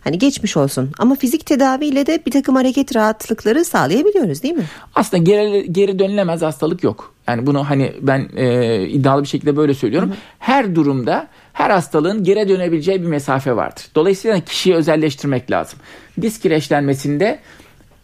hani 0.04 0.18
geçmiş 0.18 0.58
olsun 0.58 0.92
ama 0.98 1.16
fizik 1.16 1.46
tedaviyle 1.46 2.06
de 2.06 2.26
bir 2.26 2.32
takım 2.32 2.56
hareket 2.56 2.96
rahatlıkları 2.96 3.66
sağlayabiliyoruz 3.66 4.44
değil 4.44 4.54
mi? 4.54 4.66
Aslında 4.96 5.24
geri, 5.24 5.74
geri 5.74 6.00
dönülemez 6.00 6.42
hastalık 6.42 6.84
yok. 6.84 7.11
Yani 7.28 7.46
bunu 7.46 7.70
hani 7.70 7.94
ben 8.02 8.30
e, 8.36 8.88
iddialı 8.88 9.24
bir 9.24 9.28
şekilde 9.28 9.58
böyle 9.58 9.74
söylüyorum. 9.74 10.10
Hı 10.10 10.14
hı. 10.14 10.18
Her 10.40 10.76
durumda 10.76 11.28
her 11.54 11.70
hastalığın 11.70 12.24
geri 12.24 12.50
dönebileceği 12.50 13.02
bir 13.02 13.08
mesafe 13.08 13.56
vardır. 13.56 13.84
Dolayısıyla 13.96 14.40
kişiyi 14.40 14.76
özelleştirmek 14.76 15.52
lazım. 15.52 15.80
Diz 16.22 16.40
kireçlenmesinde 16.40 17.40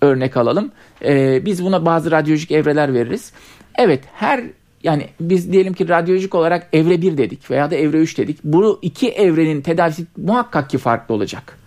örnek 0.02 0.38
alalım. 0.38 0.72
E, 1.06 1.46
biz 1.46 1.64
buna 1.64 1.86
bazı 1.86 2.12
radyolojik 2.12 2.52
evreler 2.52 2.94
veririz. 2.94 3.32
Evet 3.78 4.04
her 4.14 4.44
yani 4.84 5.08
biz 5.20 5.52
diyelim 5.52 5.74
ki 5.74 5.90
radyolojik 5.90 6.36
olarak 6.36 6.68
evre 6.74 7.02
1 7.02 7.18
dedik 7.18 7.52
veya 7.52 7.72
da 7.72 7.76
evre 7.76 7.98
3 7.98 8.18
dedik. 8.18 8.44
Bu 8.44 8.80
iki 8.82 9.10
evrenin 9.10 9.62
tedavisi 9.62 10.06
muhakkak 10.18 10.70
ki 10.70 10.78
farklı 10.78 11.16
olacak. 11.16 11.58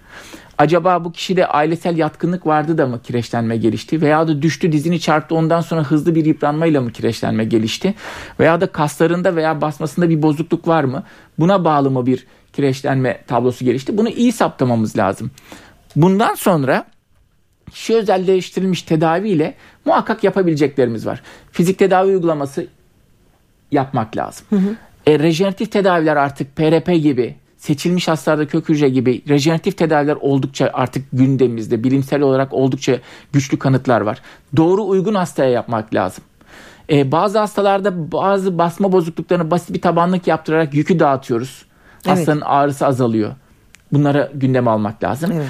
Acaba 0.60 1.04
bu 1.04 1.12
kişide 1.12 1.46
ailesel 1.46 1.98
yatkınlık 1.98 2.46
vardı 2.46 2.78
da 2.78 2.86
mı 2.86 3.02
kireçlenme 3.02 3.56
gelişti? 3.56 4.00
Veya 4.00 4.28
da 4.28 4.42
düştü 4.42 4.72
dizini 4.72 5.00
çarptı 5.00 5.34
ondan 5.34 5.60
sonra 5.60 5.82
hızlı 5.82 6.14
bir 6.14 6.24
yıpranmayla 6.24 6.80
mı 6.80 6.92
kireçlenme 6.92 7.44
gelişti? 7.44 7.94
Veya 8.40 8.60
da 8.60 8.66
kaslarında 8.66 9.36
veya 9.36 9.60
basmasında 9.60 10.10
bir 10.10 10.22
bozukluk 10.22 10.68
var 10.68 10.84
mı? 10.84 11.04
Buna 11.38 11.64
bağlı 11.64 11.90
mı 11.90 12.06
bir 12.06 12.26
kireçlenme 12.52 13.20
tablosu 13.26 13.64
gelişti? 13.64 13.98
Bunu 13.98 14.08
iyi 14.08 14.32
saptamamız 14.32 14.98
lazım. 14.98 15.30
Bundan 15.96 16.34
sonra 16.34 16.84
kişi 17.72 17.94
özelleştirilmiş 17.94 18.82
tedaviyle 18.82 19.54
muhakkak 19.84 20.24
yapabileceklerimiz 20.24 21.06
var. 21.06 21.22
Fizik 21.52 21.78
tedavi 21.78 22.08
uygulaması 22.08 22.66
yapmak 23.72 24.16
lazım. 24.16 24.46
Hı 24.50 24.56
hı. 24.56 24.76
E, 25.06 25.18
rejeneratif 25.18 25.72
tedaviler 25.72 26.16
artık 26.16 26.56
PRP 26.56 27.02
gibi 27.02 27.34
seçilmiş 27.60 28.08
hastalarda 28.08 28.46
kök 28.46 28.68
hücre 28.68 28.88
gibi 28.88 29.22
rejeneratif 29.28 29.78
tedaviler 29.78 30.16
oldukça 30.20 30.70
artık 30.74 31.04
gündemimizde 31.12 31.84
bilimsel 31.84 32.22
olarak 32.22 32.52
oldukça 32.52 32.98
güçlü 33.32 33.58
kanıtlar 33.58 34.00
var. 34.00 34.22
Doğru 34.56 34.84
uygun 34.84 35.14
hastaya 35.14 35.50
yapmak 35.50 35.94
lazım. 35.94 36.24
Ee, 36.90 37.12
bazı 37.12 37.38
hastalarda 37.38 38.12
bazı 38.12 38.58
basma 38.58 38.92
bozukluklarını 38.92 39.50
basit 39.50 39.74
bir 39.74 39.80
tabanlık 39.80 40.26
yaptırarak 40.26 40.74
yükü 40.74 40.98
dağıtıyoruz. 40.98 41.64
Evet. 42.06 42.18
Hastanın 42.18 42.40
ağrısı 42.40 42.86
azalıyor. 42.86 43.34
Bunları 43.92 44.30
gündeme 44.34 44.70
almak 44.70 45.04
lazım. 45.04 45.32
Evet. 45.34 45.46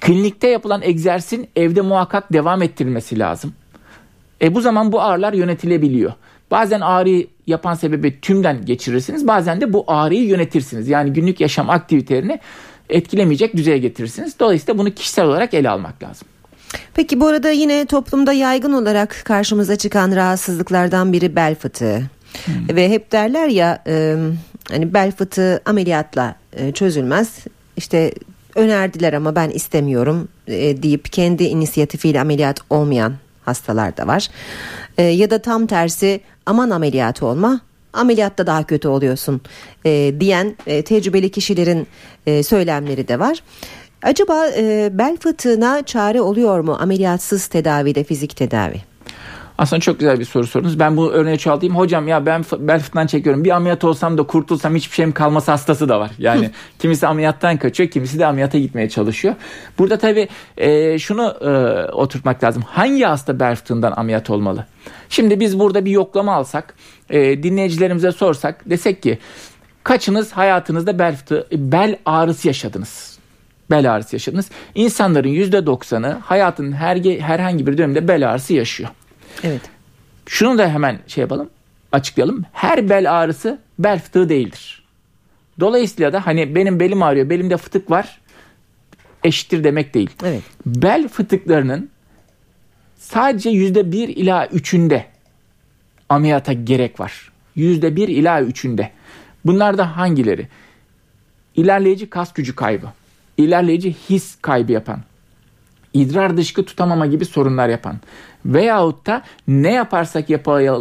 Klinikte 0.00 0.48
yapılan 0.48 0.82
egzersizin 0.82 1.48
evde 1.56 1.80
muhakkak 1.80 2.32
devam 2.32 2.62
ettirilmesi 2.62 3.18
lazım. 3.18 3.52
E 4.42 4.54
bu 4.54 4.60
zaman 4.60 4.92
bu 4.92 5.02
ağrılar 5.02 5.32
yönetilebiliyor. 5.32 6.12
Bazen 6.50 6.80
ağrıyı 6.80 7.26
yapan 7.46 7.74
sebebi 7.74 8.20
tümden 8.20 8.64
geçirirsiniz. 8.64 9.26
Bazen 9.26 9.60
de 9.60 9.72
bu 9.72 9.84
ağrıyı 9.86 10.24
yönetirsiniz. 10.24 10.88
Yani 10.88 11.12
günlük 11.12 11.40
yaşam 11.40 11.70
aktivitelerini 11.70 12.40
etkilemeyecek 12.90 13.56
düzeye 13.56 13.78
getirirsiniz. 13.78 14.40
Dolayısıyla 14.40 14.78
bunu 14.78 14.90
kişisel 14.90 15.24
olarak 15.24 15.54
ele 15.54 15.70
almak 15.70 16.02
lazım. 16.02 16.28
Peki 16.94 17.20
bu 17.20 17.26
arada 17.26 17.50
yine 17.50 17.86
toplumda 17.86 18.32
yaygın 18.32 18.72
olarak 18.72 19.22
karşımıza 19.24 19.76
çıkan 19.76 20.16
rahatsızlıklardan 20.16 21.12
biri 21.12 21.36
bel 21.36 21.54
fıtığı. 21.54 22.02
Hmm. 22.44 22.76
Ve 22.76 22.88
hep 22.88 23.12
derler 23.12 23.48
ya 23.48 23.82
e, 23.86 24.16
hani 24.70 24.94
bel 24.94 25.12
fıtığı 25.12 25.62
ameliyatla 25.64 26.36
e, 26.52 26.72
çözülmez. 26.72 27.38
İşte 27.76 28.12
önerdiler 28.54 29.12
ama 29.12 29.36
ben 29.36 29.50
istemiyorum 29.50 30.28
e, 30.46 30.82
deyip 30.82 31.12
kendi 31.12 31.44
inisiyatifiyle 31.44 32.20
ameliyat 32.20 32.60
olmayan 32.70 33.14
hastalar 33.44 33.96
da 33.96 34.06
var. 34.06 34.28
E, 34.98 35.02
ya 35.02 35.30
da 35.30 35.38
tam 35.38 35.66
tersi 35.66 36.20
aman 36.46 36.70
ameliyatı 36.70 37.26
olma 37.26 37.60
ameliyatta 37.92 38.46
daha 38.46 38.64
kötü 38.64 38.88
oluyorsun 38.88 39.40
e, 39.86 40.14
diyen 40.20 40.56
e, 40.66 40.82
tecrübeli 40.82 41.30
kişilerin 41.30 41.86
e, 42.26 42.42
söylemleri 42.42 43.08
de 43.08 43.18
var. 43.18 43.42
Acaba 44.02 44.46
e, 44.56 44.90
bel 44.92 45.16
fıtığına 45.16 45.82
çare 45.82 46.20
oluyor 46.20 46.60
mu 46.60 46.76
ameliyatsız 46.80 47.46
tedavide 47.46 48.04
fizik 48.04 48.36
tedavi? 48.36 48.93
Aslında 49.58 49.80
çok 49.80 49.98
güzel 49.98 50.20
bir 50.20 50.24
soru 50.24 50.46
sordunuz. 50.46 50.78
Ben 50.78 50.96
bu 50.96 51.12
örneği 51.12 51.38
çoğaltayım. 51.38 51.76
Hocam 51.76 52.08
ya 52.08 52.26
ben 52.26 52.44
bel 52.58 52.80
fıtığından 52.80 53.06
çekiyorum. 53.06 53.44
Bir 53.44 53.50
ameliyat 53.50 53.84
olsam 53.84 54.18
da 54.18 54.22
kurtulsam 54.22 54.74
hiçbir 54.74 54.94
şeyim 54.94 55.12
kalması 55.12 55.50
hastası 55.50 55.88
da 55.88 56.00
var. 56.00 56.10
Yani 56.18 56.50
kimisi 56.78 57.06
ameliyattan 57.06 57.56
kaçıyor, 57.56 57.90
kimisi 57.90 58.18
de 58.18 58.26
ameliyata 58.26 58.58
gitmeye 58.58 58.88
çalışıyor. 58.88 59.34
Burada 59.78 59.98
tabii 59.98 60.28
e, 60.56 60.98
şunu 60.98 61.36
e, 61.40 61.50
oturtmak 61.92 62.44
lazım. 62.44 62.62
Hangi 62.62 63.04
hasta 63.04 63.40
bel 63.40 63.56
fıtığından 63.56 63.92
ameliyat 63.96 64.30
olmalı? 64.30 64.66
Şimdi 65.08 65.40
biz 65.40 65.58
burada 65.58 65.84
bir 65.84 65.90
yoklama 65.90 66.34
alsak, 66.34 66.74
e, 67.10 67.42
dinleyicilerimize 67.42 68.12
sorsak 68.12 68.70
desek 68.70 69.02
ki 69.02 69.18
kaçınız 69.84 70.32
hayatınızda 70.32 70.98
bel 70.98 71.16
fıtığı, 71.16 71.46
bel 71.52 71.96
ağrısı 72.06 72.48
yaşadınız? 72.48 73.18
Bel 73.70 73.92
ağrısı 73.94 74.16
yaşadınız. 74.16 74.50
İnsanların 74.74 75.28
%90'ı 75.28 76.18
hayatının 76.24 76.72
her, 76.72 76.96
herhangi 77.20 77.66
bir 77.66 77.78
dönemde 77.78 78.08
bel 78.08 78.30
ağrısı 78.30 78.54
yaşıyor. 78.54 78.90
Evet. 79.42 79.62
Şunu 80.26 80.58
da 80.58 80.68
hemen 80.68 80.98
şey 81.06 81.22
yapalım, 81.22 81.50
açıklayalım. 81.92 82.44
Her 82.52 82.88
bel 82.88 83.20
ağrısı 83.20 83.58
bel 83.78 84.00
fıtığı 84.00 84.28
değildir. 84.28 84.84
Dolayısıyla 85.60 86.12
da 86.12 86.26
hani 86.26 86.54
benim 86.54 86.80
belim 86.80 87.02
ağrıyor, 87.02 87.30
belimde 87.30 87.56
fıtık 87.56 87.90
var 87.90 88.20
eşittir 89.24 89.64
demek 89.64 89.94
değil. 89.94 90.10
Evet. 90.24 90.42
Bel 90.66 91.08
fıtıklarının 91.08 91.90
sadece 92.98 93.50
yüzde 93.50 93.92
bir 93.92 94.08
ila 94.08 94.46
üçünde 94.46 95.06
ameliyata 96.08 96.52
gerek 96.52 97.00
var. 97.00 97.32
Yüzde 97.56 97.96
bir 97.96 98.08
ila 98.08 98.42
üçünde. 98.42 98.90
Bunlar 99.44 99.78
da 99.78 99.96
hangileri? 99.96 100.48
İlerleyici 101.56 102.10
kas 102.10 102.32
gücü 102.32 102.56
kaybı, 102.56 102.86
ilerleyici 103.36 103.96
his 104.10 104.36
kaybı 104.42 104.72
yapan, 104.72 105.00
idrar 105.94 106.36
dışkı 106.36 106.64
tutamama 106.64 107.06
gibi 107.06 107.24
sorunlar 107.24 107.68
yapan 107.68 107.96
veyahut 108.46 109.06
da 109.06 109.22
ne 109.48 109.72
yaparsak 109.72 110.30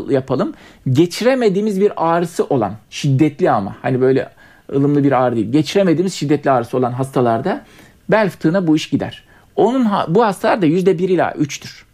yapalım 0.09 0.53
geçiremediğimiz 0.89 1.81
bir 1.81 1.91
ağrısı 1.95 2.45
olan 2.45 2.73
şiddetli 2.89 3.51
ama 3.51 3.75
hani 3.81 4.01
böyle 4.01 4.29
ılımlı 4.73 5.03
bir 5.03 5.11
ağrı 5.11 5.35
değil 5.35 5.51
geçiremediğimiz 5.51 6.13
şiddetli 6.13 6.51
ağrısı 6.51 6.77
olan 6.77 6.91
hastalarda 6.91 7.65
bel 8.09 8.29
fıtığına 8.29 8.67
bu 8.67 8.75
iş 8.75 8.89
gider. 8.89 9.23
Onun 9.55 9.87
bu 10.07 10.25
hastalar 10.25 10.61
da 10.61 10.65
yüzde 10.65 10.97
bir 10.97 11.09
ila 11.09 11.33
üçtür. 11.33 11.85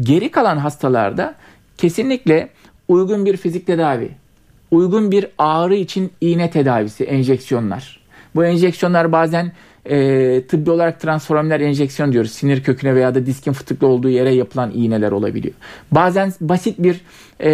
Geri 0.00 0.30
kalan 0.30 0.56
hastalarda 0.56 1.34
kesinlikle 1.76 2.48
uygun 2.88 3.24
bir 3.24 3.36
fizik 3.36 3.66
tedavi, 3.66 4.10
uygun 4.70 5.10
bir 5.10 5.26
ağrı 5.38 5.74
için 5.74 6.12
iğne 6.20 6.50
tedavisi, 6.50 7.04
enjeksiyonlar. 7.04 8.00
Bu 8.34 8.44
enjeksiyonlar 8.44 9.12
bazen 9.12 9.52
e, 9.86 10.42
tıbbi 10.48 10.70
olarak 10.70 11.00
transformer 11.00 11.60
enjeksiyon 11.60 12.12
diyoruz. 12.12 12.30
Sinir 12.30 12.62
köküne 12.62 12.94
veya 12.94 13.14
da 13.14 13.26
diskin 13.26 13.52
fıtıklı 13.52 13.86
olduğu 13.86 14.08
yere 14.08 14.34
yapılan 14.34 14.70
iğneler 14.74 15.12
olabiliyor. 15.12 15.54
Bazen 15.92 16.32
basit 16.40 16.78
bir 16.78 17.00
e, 17.40 17.50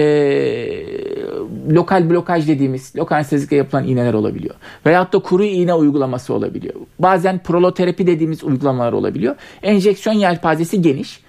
lokal 1.71 2.11
blokaj 2.11 2.49
dediğimiz 2.49 2.97
lokal 2.97 3.17
anestezikle 3.17 3.57
yapılan 3.57 3.89
iğneler 3.89 4.15
olabiliyor. 4.15 4.55
Veyahut 4.87 5.13
da 5.13 5.19
kuru 5.19 5.45
iğne 5.45 5.75
uygulaması 5.75 6.35
olabiliyor. 6.35 6.75
Bazen 6.99 7.39
proloterapi 7.39 8.07
dediğimiz 8.07 8.45
uygulamalar 8.45 8.93
olabiliyor. 8.93 9.37
Enjeksiyon 9.63 10.17
yelpazesi 10.17 10.83
geniş. 10.83 11.21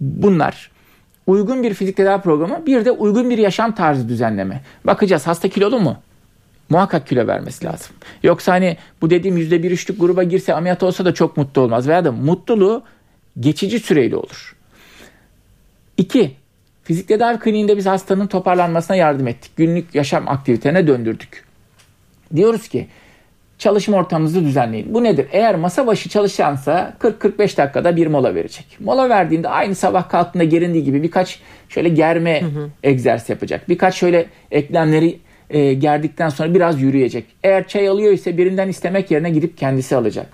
Bunlar 0.00 0.70
uygun 1.26 1.62
bir 1.62 1.74
fizik 1.74 1.96
tedavi 1.96 2.22
programı 2.22 2.66
bir 2.66 2.84
de 2.84 2.90
uygun 2.90 3.30
bir 3.30 3.38
yaşam 3.38 3.74
tarzı 3.74 4.08
düzenleme. 4.08 4.60
Bakacağız 4.84 5.26
hasta 5.26 5.48
kilolu 5.48 5.80
mu? 5.80 5.96
Muhakkak 6.68 7.06
kilo 7.06 7.26
vermesi 7.26 7.64
lazım. 7.64 7.96
Yoksa 8.22 8.52
hani 8.52 8.76
bu 9.02 9.10
dediğim 9.10 9.36
yüzde 9.36 9.62
bir 9.62 9.70
üçlük 9.70 10.00
gruba 10.00 10.22
girse 10.22 10.54
ameliyat 10.54 10.82
olsa 10.82 11.04
da 11.04 11.14
çok 11.14 11.36
mutlu 11.36 11.62
olmaz. 11.62 11.88
Veya 11.88 12.04
da 12.04 12.12
mutluluğu 12.12 12.82
geçici 13.40 13.78
süreli 13.80 14.16
olur. 14.16 14.56
İki, 15.96 16.34
fizik 16.82 17.08
tedavi 17.08 17.38
kliniğinde 17.38 17.76
biz 17.76 17.86
hastanın 17.86 18.26
toparlanmasına 18.26 18.96
yardım 18.96 19.28
ettik. 19.28 19.52
Günlük 19.56 19.94
yaşam 19.94 20.28
aktivitelerine 20.28 20.86
döndürdük. 20.86 21.44
Diyoruz 22.36 22.68
ki 22.68 22.88
çalışma 23.58 23.96
ortamınızı 23.96 24.44
düzenleyin. 24.44 24.94
Bu 24.94 25.04
nedir? 25.04 25.26
Eğer 25.32 25.54
masa 25.54 25.86
başı 25.86 26.08
çalışansa 26.08 26.96
40-45 27.00 27.56
dakikada 27.56 27.96
bir 27.96 28.06
mola 28.06 28.34
verecek. 28.34 28.66
Mola 28.80 29.08
verdiğinde 29.08 29.48
aynı 29.48 29.74
sabah 29.74 30.08
kalktığında 30.08 30.44
gerindiği 30.44 30.84
gibi 30.84 31.02
birkaç 31.02 31.40
şöyle 31.68 31.88
germe 31.88 32.42
hı 32.42 32.46
hı. 32.46 32.68
egzersiz 32.82 33.28
yapacak. 33.30 33.68
Birkaç 33.68 33.94
şöyle 33.94 34.26
eklemleri 34.50 35.18
e, 35.50 35.74
gerdikten 35.74 36.28
sonra 36.28 36.54
biraz 36.54 36.82
yürüyecek. 36.82 37.24
Eğer 37.42 37.68
çay 37.68 37.88
alıyor 37.88 38.12
ise 38.12 38.38
birinden 38.38 38.68
istemek 38.68 39.10
yerine 39.10 39.30
gidip 39.30 39.58
kendisi 39.58 39.96
alacak. 39.96 40.26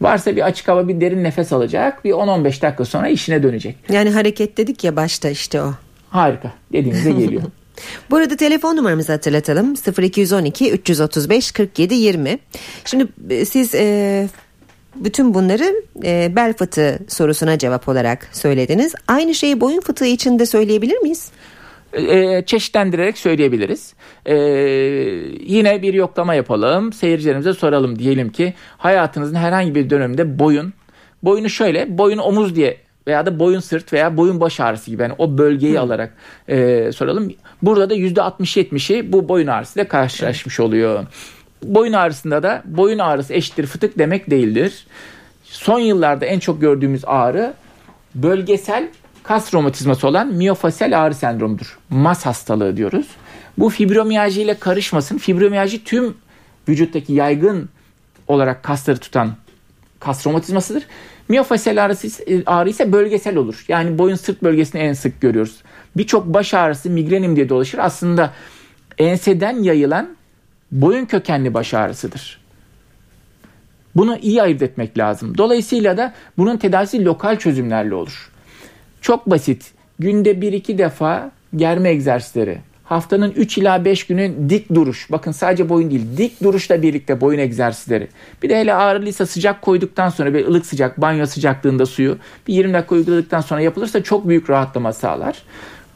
Varsa 0.00 0.36
bir 0.36 0.42
açık 0.42 0.68
hava 0.68 0.88
bir 0.88 1.00
derin 1.00 1.24
nefes 1.24 1.52
alacak. 1.52 2.04
Bir 2.04 2.10
10-15 2.10 2.62
dakika 2.62 2.84
sonra 2.84 3.08
işine 3.08 3.42
dönecek. 3.42 3.76
Yani 3.90 4.10
hareket 4.10 4.56
dedik 4.56 4.84
ya 4.84 4.96
başta 4.96 5.30
işte 5.30 5.62
o. 5.62 5.74
Harika. 6.10 6.52
Dediğimize 6.72 7.12
geliyor. 7.12 7.42
Bu 8.10 8.16
arada 8.16 8.36
telefon 8.36 8.76
numaramızı 8.76 9.12
hatırlatalım 9.12 9.74
0212 9.98 10.72
335 10.72 11.52
47 11.52 11.94
20. 11.94 12.38
Şimdi 12.84 13.06
e, 13.30 13.44
siz 13.44 13.74
e, 13.74 14.28
bütün 14.96 15.34
bunları 15.34 15.82
e, 16.04 16.36
bel 16.36 16.52
fıtığı 16.52 16.98
sorusuna 17.08 17.58
cevap 17.58 17.88
olarak 17.88 18.28
söylediniz. 18.32 18.94
Aynı 19.08 19.34
şeyi 19.34 19.60
boyun 19.60 19.80
fıtığı 19.80 20.06
için 20.06 20.38
de 20.38 20.46
söyleyebilir 20.46 20.98
miyiz? 20.98 21.30
E, 21.92 22.42
çeşitlendirerek 22.46 23.18
söyleyebiliriz. 23.18 23.94
E, 24.26 24.34
yine 25.40 25.82
bir 25.82 25.94
yoklama 25.94 26.34
yapalım. 26.34 26.92
Seyircilerimize 26.92 27.52
soralım. 27.52 27.98
Diyelim 27.98 28.32
ki 28.32 28.54
hayatınızın 28.78 29.34
herhangi 29.34 29.74
bir 29.74 29.90
döneminde 29.90 30.38
boyun 30.38 30.72
boyunu 31.22 31.50
şöyle 31.50 31.98
boyun 31.98 32.18
omuz 32.18 32.56
diye 32.56 32.76
veya 33.06 33.26
da 33.26 33.38
boyun 33.38 33.60
sırt 33.60 33.92
veya 33.92 34.16
boyun 34.16 34.40
baş 34.40 34.60
ağrısı 34.60 34.90
gibi 34.90 35.02
yani 35.02 35.14
o 35.18 35.38
bölgeyi 35.38 35.74
Hı. 35.74 35.80
alarak 35.80 36.14
e, 36.48 36.90
soralım. 36.92 37.32
Burada 37.62 37.90
da 37.90 37.94
%60-70'i 37.94 39.12
bu 39.12 39.28
boyun 39.28 39.46
ağrısıyla 39.46 39.88
karşılaşmış 39.88 40.60
oluyor. 40.60 41.06
Boyun 41.62 41.92
ağrısında 41.92 42.42
da 42.42 42.62
boyun 42.64 42.98
ağrısı 42.98 43.34
eşittir 43.34 43.66
fıtık 43.66 43.98
demek 43.98 44.30
değildir. 44.30 44.86
Son 45.44 45.80
yıllarda 45.80 46.26
en 46.26 46.38
çok 46.38 46.60
gördüğümüz 46.60 47.02
ağrı 47.06 47.54
bölgesel 48.14 48.88
kas 49.28 49.54
romatizması 49.54 50.08
olan 50.08 50.26
miyofasel 50.28 51.02
ağrı 51.02 51.14
sendromudur. 51.14 51.78
MAS 51.90 52.26
hastalığı 52.26 52.76
diyoruz. 52.76 53.06
Bu 53.58 53.68
fibromiyalji 53.68 54.42
ile 54.42 54.54
karışmasın. 54.54 55.18
Fibromiyalji 55.18 55.84
tüm 55.84 56.14
vücuttaki 56.68 57.12
yaygın 57.12 57.68
olarak 58.28 58.62
kasları 58.62 58.98
tutan 58.98 59.32
kas 60.00 60.26
romatizmasıdır. 60.26 60.82
Miyofasel 61.28 61.84
ağrısı, 61.84 62.24
ağrı 62.46 62.70
ise 62.70 62.92
bölgesel 62.92 63.36
olur. 63.36 63.64
Yani 63.68 63.98
boyun 63.98 64.16
sırt 64.16 64.42
bölgesini 64.42 64.80
en 64.80 64.92
sık 64.92 65.20
görüyoruz. 65.20 65.62
Birçok 65.96 66.26
baş 66.26 66.54
ağrısı 66.54 66.90
migrenim 66.90 67.36
diye 67.36 67.48
dolaşır. 67.48 67.78
Aslında 67.78 68.32
enseden 68.98 69.62
yayılan 69.62 70.16
boyun 70.72 71.04
kökenli 71.06 71.54
baş 71.54 71.74
ağrısıdır. 71.74 72.40
Bunu 73.96 74.16
iyi 74.16 74.42
ayırt 74.42 74.62
etmek 74.62 74.98
lazım. 74.98 75.38
Dolayısıyla 75.38 75.96
da 75.96 76.14
bunun 76.38 76.56
tedavisi 76.56 77.04
lokal 77.04 77.36
çözümlerle 77.36 77.94
olur. 77.94 78.30
Çok 79.00 79.30
basit. 79.30 79.70
Günde 79.98 80.32
1-2 80.32 80.78
defa 80.78 81.30
germe 81.56 81.90
egzersizleri. 81.90 82.58
Haftanın 82.84 83.30
3 83.30 83.58
ila 83.58 83.84
5 83.84 84.06
günü 84.06 84.50
dik 84.50 84.74
duruş. 84.74 85.10
Bakın 85.10 85.32
sadece 85.32 85.68
boyun 85.68 85.90
değil. 85.90 86.06
Dik 86.16 86.42
duruşla 86.42 86.82
birlikte 86.82 87.20
boyun 87.20 87.38
egzersizleri. 87.38 88.08
Bir 88.42 88.48
de 88.48 88.60
hele 88.60 88.74
ağrılıysa 88.74 89.26
sıcak 89.26 89.62
koyduktan 89.62 90.08
sonra 90.08 90.34
bir 90.34 90.46
ılık 90.46 90.66
sıcak 90.66 91.00
banyo 91.00 91.26
sıcaklığında 91.26 91.86
suyu 91.86 92.18
bir 92.48 92.54
20 92.54 92.72
dakika 92.72 92.94
uyguladıktan 92.94 93.40
sonra 93.40 93.60
yapılırsa 93.60 94.02
çok 94.02 94.28
büyük 94.28 94.50
rahatlama 94.50 94.92
sağlar. 94.92 95.42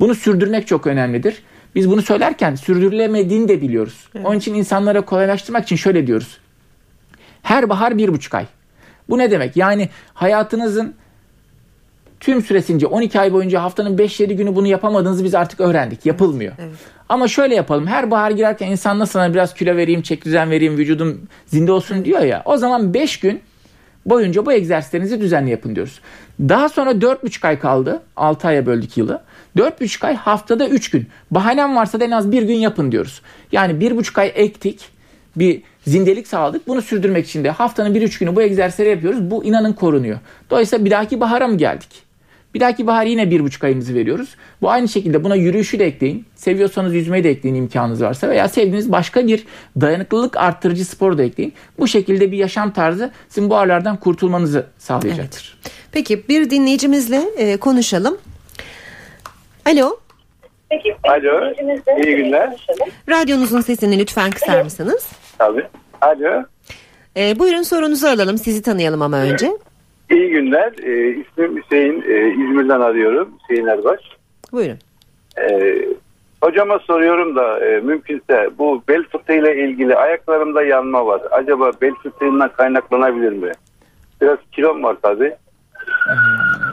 Bunu 0.01 0.15
sürdürmek 0.15 0.67
çok 0.67 0.87
önemlidir. 0.87 1.43
Biz 1.75 1.91
bunu 1.91 2.03
söylerken 2.03 2.55
sürdürülemediğini 2.55 3.49
de 3.49 3.63
biliyoruz. 3.63 4.09
Evet. 4.15 4.27
Onun 4.27 4.39
için 4.39 4.55
insanlara 4.55 5.01
kolaylaştırmak 5.01 5.65
için 5.65 5.77
şöyle 5.77 6.07
diyoruz. 6.07 6.39
Her 7.43 7.69
bahar 7.69 7.99
bir 7.99 8.09
buçuk 8.09 8.35
ay. 8.35 8.47
Bu 9.09 9.19
ne 9.19 9.31
demek? 9.31 9.57
Yani 9.57 9.89
hayatınızın 10.15 10.95
tüm 12.23 12.43
süresince 12.43 12.87
12 12.87 13.21
ay 13.21 13.33
boyunca 13.33 13.63
haftanın 13.63 13.97
5-7 13.99 14.33
günü 14.33 14.57
bunu 14.57 14.67
yapamadığınızı 14.67 15.25
biz 15.25 15.35
artık 15.35 15.61
öğrendik. 15.61 16.07
Yapılmıyor. 16.07 16.53
Evet. 16.59 16.75
Ama 17.09 17.29
şöyle 17.29 17.55
yapalım. 17.55 17.87
Her 17.87 18.11
bahar 18.11 18.31
girerken 18.31 18.71
insan 18.71 18.99
nasıl 18.99 19.13
sana 19.13 19.35
biraz 19.35 19.55
kilo 19.55 19.77
vereyim, 19.77 20.03
çek 20.03 20.25
düzen 20.25 20.51
vereyim, 20.51 20.77
vücudum 20.77 21.21
zinde 21.47 21.73
olsun 21.73 22.05
diyor 22.05 22.21
ya. 22.21 22.43
O 22.45 22.57
zaman 22.57 22.95
5 22.95 23.21
gün 23.21 23.41
boyunca 24.07 24.47
bu 24.47 24.53
egzersizlerinizi 24.53 25.21
düzenli 25.21 25.51
yapın 25.51 25.75
diyoruz. 25.75 26.01
Daha 26.41 26.69
sonra 26.69 26.91
4,5 26.91 27.47
ay 27.47 27.59
kaldı. 27.59 28.03
6 28.17 28.49
aya 28.49 28.67
böldük 28.67 28.97
yılı. 28.97 29.23
4,5 29.57 30.07
ay 30.07 30.15
haftada 30.15 30.69
3 30.69 30.91
gün. 30.91 31.07
Bahanem 31.31 31.77
varsa 31.77 32.01
da 32.01 32.05
en 32.05 32.11
az 32.11 32.33
bir 32.33 32.43
gün 32.43 32.57
yapın 32.57 32.93
diyoruz. 32.93 33.23
Yani 33.53 33.73
1,5 33.73 34.21
ay 34.21 34.33
ektik. 34.35 34.89
Bir 35.37 35.63
zindelik 35.87 36.27
sağladık. 36.27 36.69
Bunu 36.69 36.83
sürdürmek 36.83 37.27
için 37.27 37.45
de 37.45 37.51
haftanın 37.51 37.95
1-3 37.95 38.21
günü 38.21 38.37
bu 38.37 38.43
egzersizleri 38.43 38.89
yapıyoruz. 38.91 39.31
Bu 39.31 39.45
inanın 39.45 39.73
korunuyor. 39.73 40.19
Dolayısıyla 40.51 40.85
bir 40.85 40.91
dahaki 40.91 41.21
bahara 41.21 41.49
mı 41.49 41.59
geldik? 41.59 42.12
Bir 42.55 42.61
dahaki 42.61 42.87
bahar 42.87 43.07
yine 43.07 43.31
bir 43.31 43.41
buçuk 43.41 43.65
ayımızı 43.65 43.95
veriyoruz. 43.95 44.35
Bu 44.63 44.71
aynı 44.71 44.89
şekilde 44.89 45.25
buna 45.25 45.35
yürüyüşü 45.35 45.79
de 45.79 45.87
ekleyin. 45.87 46.27
Seviyorsanız 46.35 46.95
yüzmeyi 46.95 47.25
de 47.25 47.31
ekleyin 47.31 47.55
imkanınız 47.55 48.03
varsa 48.03 48.29
veya 48.29 48.49
sevdiğiniz 48.49 48.93
başka 48.93 49.27
bir 49.27 49.45
dayanıklılık 49.81 50.37
arttırıcı 50.37 50.85
spor 50.85 51.19
da 51.19 51.23
ekleyin. 51.23 51.53
Bu 51.79 51.89
şekilde 51.89 52.33
bir 52.33 52.37
yaşam 52.37 52.73
tarzı 52.73 53.11
sizin 53.29 53.51
bu 53.51 53.57
ağrılardan 53.57 53.97
kurtulmanızı 53.97 54.67
sağlayacaktır. 54.79 55.59
Evet. 55.63 55.73
Peki 55.93 56.29
bir 56.29 56.51
dinleyicimizle 56.51 57.23
e, 57.37 57.57
konuşalım. 57.57 58.19
Alo. 59.67 59.97
Peki, 60.71 60.97
Alo, 61.05 61.53
iyi 62.05 62.17
günler. 62.17 62.67
Radyonuzun 63.09 63.61
sesini 63.61 63.99
lütfen 63.99 64.31
kısar 64.31 64.63
mısınız? 64.63 65.07
Tabii. 65.39 65.67
Alo. 66.01 66.45
E, 67.17 67.39
buyurun 67.39 67.63
sorunuzu 67.63 68.07
alalım. 68.07 68.39
Sizi 68.39 68.63
tanıyalım 68.63 69.03
ama 69.03 69.17
önce. 69.17 69.51
İyi 70.13 70.31
günler. 70.31 70.73
E, 70.83 71.11
ismim 71.21 71.63
Hüseyin. 71.63 72.05
E, 72.09 72.29
İzmir'den 72.31 72.81
arıyorum. 72.81 73.29
Hüseyin 73.43 73.67
Erbaş. 73.67 74.01
Buyurun. 74.53 74.79
E, 75.39 75.75
hocama 76.43 76.79
soruyorum 76.79 77.37
da 77.37 77.67
e, 77.67 77.81
mümkünse 77.81 78.51
bu 78.59 78.83
bel 78.89 79.03
fıtığıyla 79.13 79.51
ilgili 79.55 79.97
ayaklarımda 79.97 80.63
yanma 80.63 81.07
var. 81.07 81.23
Acaba 81.31 81.71
bel 81.83 81.95
fıtığından 82.03 82.53
kaynaklanabilir 82.53 83.33
mi? 83.33 83.53
Biraz 84.21 84.39
kilom 84.53 84.83
var 84.83 84.97
tabii. 85.03 85.35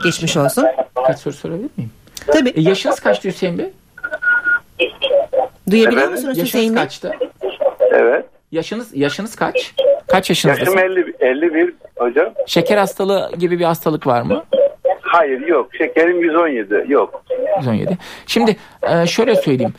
Geçmiş 0.04 0.36
olsun. 0.36 0.66
Kaç 1.06 1.18
soru 1.18 1.34
sorabilir 1.34 1.70
miyim? 1.76 1.90
Tabii. 2.26 2.48
E, 2.48 2.60
yaşınız 2.60 3.00
kaçtı 3.00 3.28
Hüseyin 3.28 3.58
Bey? 3.58 3.70
Duyabiliyor 5.70 6.02
Efendim? 6.02 6.10
musunuz 6.10 6.38
yaşınız 6.38 6.48
Hüseyin 6.48 6.76
Bey? 6.76 6.82
kaçtı? 6.82 7.12
Evet. 7.92 8.24
Yaşınız 8.52 8.96
yaşınız 8.96 9.36
kaç? 9.36 9.74
Kaç 10.08 10.28
yaşınızdasın? 10.30 10.76
Yaşım 10.78 10.92
50, 10.92 11.14
51 11.20 11.74
hocam. 12.00 12.26
Şeker 12.46 12.76
hastalığı 12.76 13.30
gibi 13.38 13.58
bir 13.58 13.64
hastalık 13.64 14.06
var 14.06 14.22
mı? 14.22 14.44
Hayır 15.02 15.46
yok. 15.46 15.70
Şekerim 15.78 16.22
117 16.22 16.84
yok. 16.88 17.24
117. 17.58 17.98
Şimdi 18.26 18.56
e, 18.82 19.06
şöyle 19.06 19.34
söyleyeyim. 19.34 19.74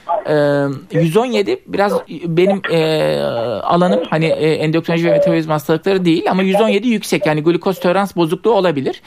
117 0.92 1.52
e, 1.52 1.60
biraz 1.68 1.94
benim 2.10 2.62
e, 2.72 3.20
alanım 3.64 4.04
hani 4.10 4.26
endokrinoloji 4.26 5.08
ve 5.08 5.12
metabolizma 5.12 5.54
hastalıkları 5.54 6.06
değil 6.06 6.32
ama 6.32 6.44
117 6.44 6.88
yüksek 6.88 7.26
yani 7.26 7.44
glukoz 7.44 7.80
tolerans 7.80 8.16
bozukluğu 8.16 8.52
olabilir. 8.52 9.02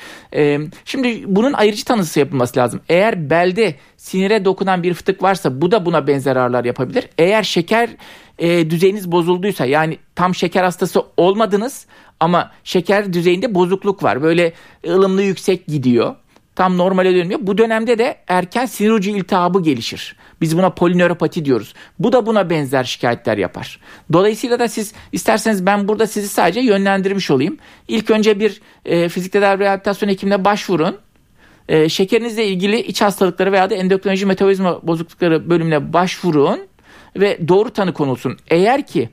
Şimdi 0.84 1.22
bunun 1.26 1.52
ayrıcı 1.52 1.84
tanısı 1.84 2.20
yapılması 2.20 2.60
lazım. 2.60 2.80
Eğer 2.88 3.30
belde 3.30 3.74
sinire 3.96 4.44
dokunan 4.44 4.82
bir 4.82 4.94
fıtık 4.94 5.22
varsa 5.22 5.60
bu 5.60 5.70
da 5.70 5.86
buna 5.86 6.06
benzer 6.06 6.36
ağrılar 6.36 6.64
yapabilir. 6.64 7.08
Eğer 7.18 7.42
şeker 7.42 7.88
düzeyiniz 8.40 9.12
bozulduysa 9.12 9.66
yani 9.66 9.98
tam 10.14 10.34
şeker 10.34 10.64
hastası 10.64 11.02
olmadınız 11.16 11.86
ama 12.20 12.50
şeker 12.64 13.12
düzeyinde 13.12 13.54
bozukluk 13.54 14.02
var. 14.02 14.22
Böyle 14.22 14.52
ılımlı 14.86 15.22
yüksek 15.22 15.66
gidiyor. 15.66 16.14
Tam 16.56 16.78
normale 16.78 17.14
dönmüyor. 17.14 17.40
Bu 17.42 17.58
dönemde 17.58 17.98
de 17.98 18.16
erken 18.28 18.66
sinir 18.66 18.90
ucu 18.90 19.10
iltihabı 19.10 19.62
gelişir. 19.62 20.16
Biz 20.40 20.58
buna 20.58 20.70
polinöropati 20.70 21.44
diyoruz. 21.44 21.74
Bu 21.98 22.12
da 22.12 22.26
buna 22.26 22.50
benzer 22.50 22.84
şikayetler 22.84 23.38
yapar. 23.38 23.80
Dolayısıyla 24.12 24.58
da 24.58 24.68
siz 24.68 24.92
isterseniz 25.12 25.66
ben 25.66 25.88
burada 25.88 26.06
sizi 26.06 26.28
sadece 26.28 26.60
yönlendirmiş 26.60 27.30
olayım. 27.30 27.58
İlk 27.88 28.10
önce 28.10 28.40
bir 28.40 28.60
e, 28.84 29.08
fizik 29.08 29.32
tedavi 29.32 29.58
rehabilitasyon 29.58 30.08
hekimine 30.08 30.44
başvurun. 30.44 30.96
E, 31.68 31.88
şekerinizle 31.88 32.46
ilgili 32.46 32.80
iç 32.80 33.02
hastalıkları 33.02 33.52
veya 33.52 33.70
da 33.70 33.74
endokrinoloji 33.74 34.26
metabolizma 34.26 34.80
bozuklukları 34.82 35.50
bölümüne 35.50 35.92
başvurun 35.92 36.60
ve 37.16 37.48
doğru 37.48 37.70
tanı 37.70 37.92
konulsun. 37.92 38.38
Eğer 38.50 38.86
ki 38.86 39.08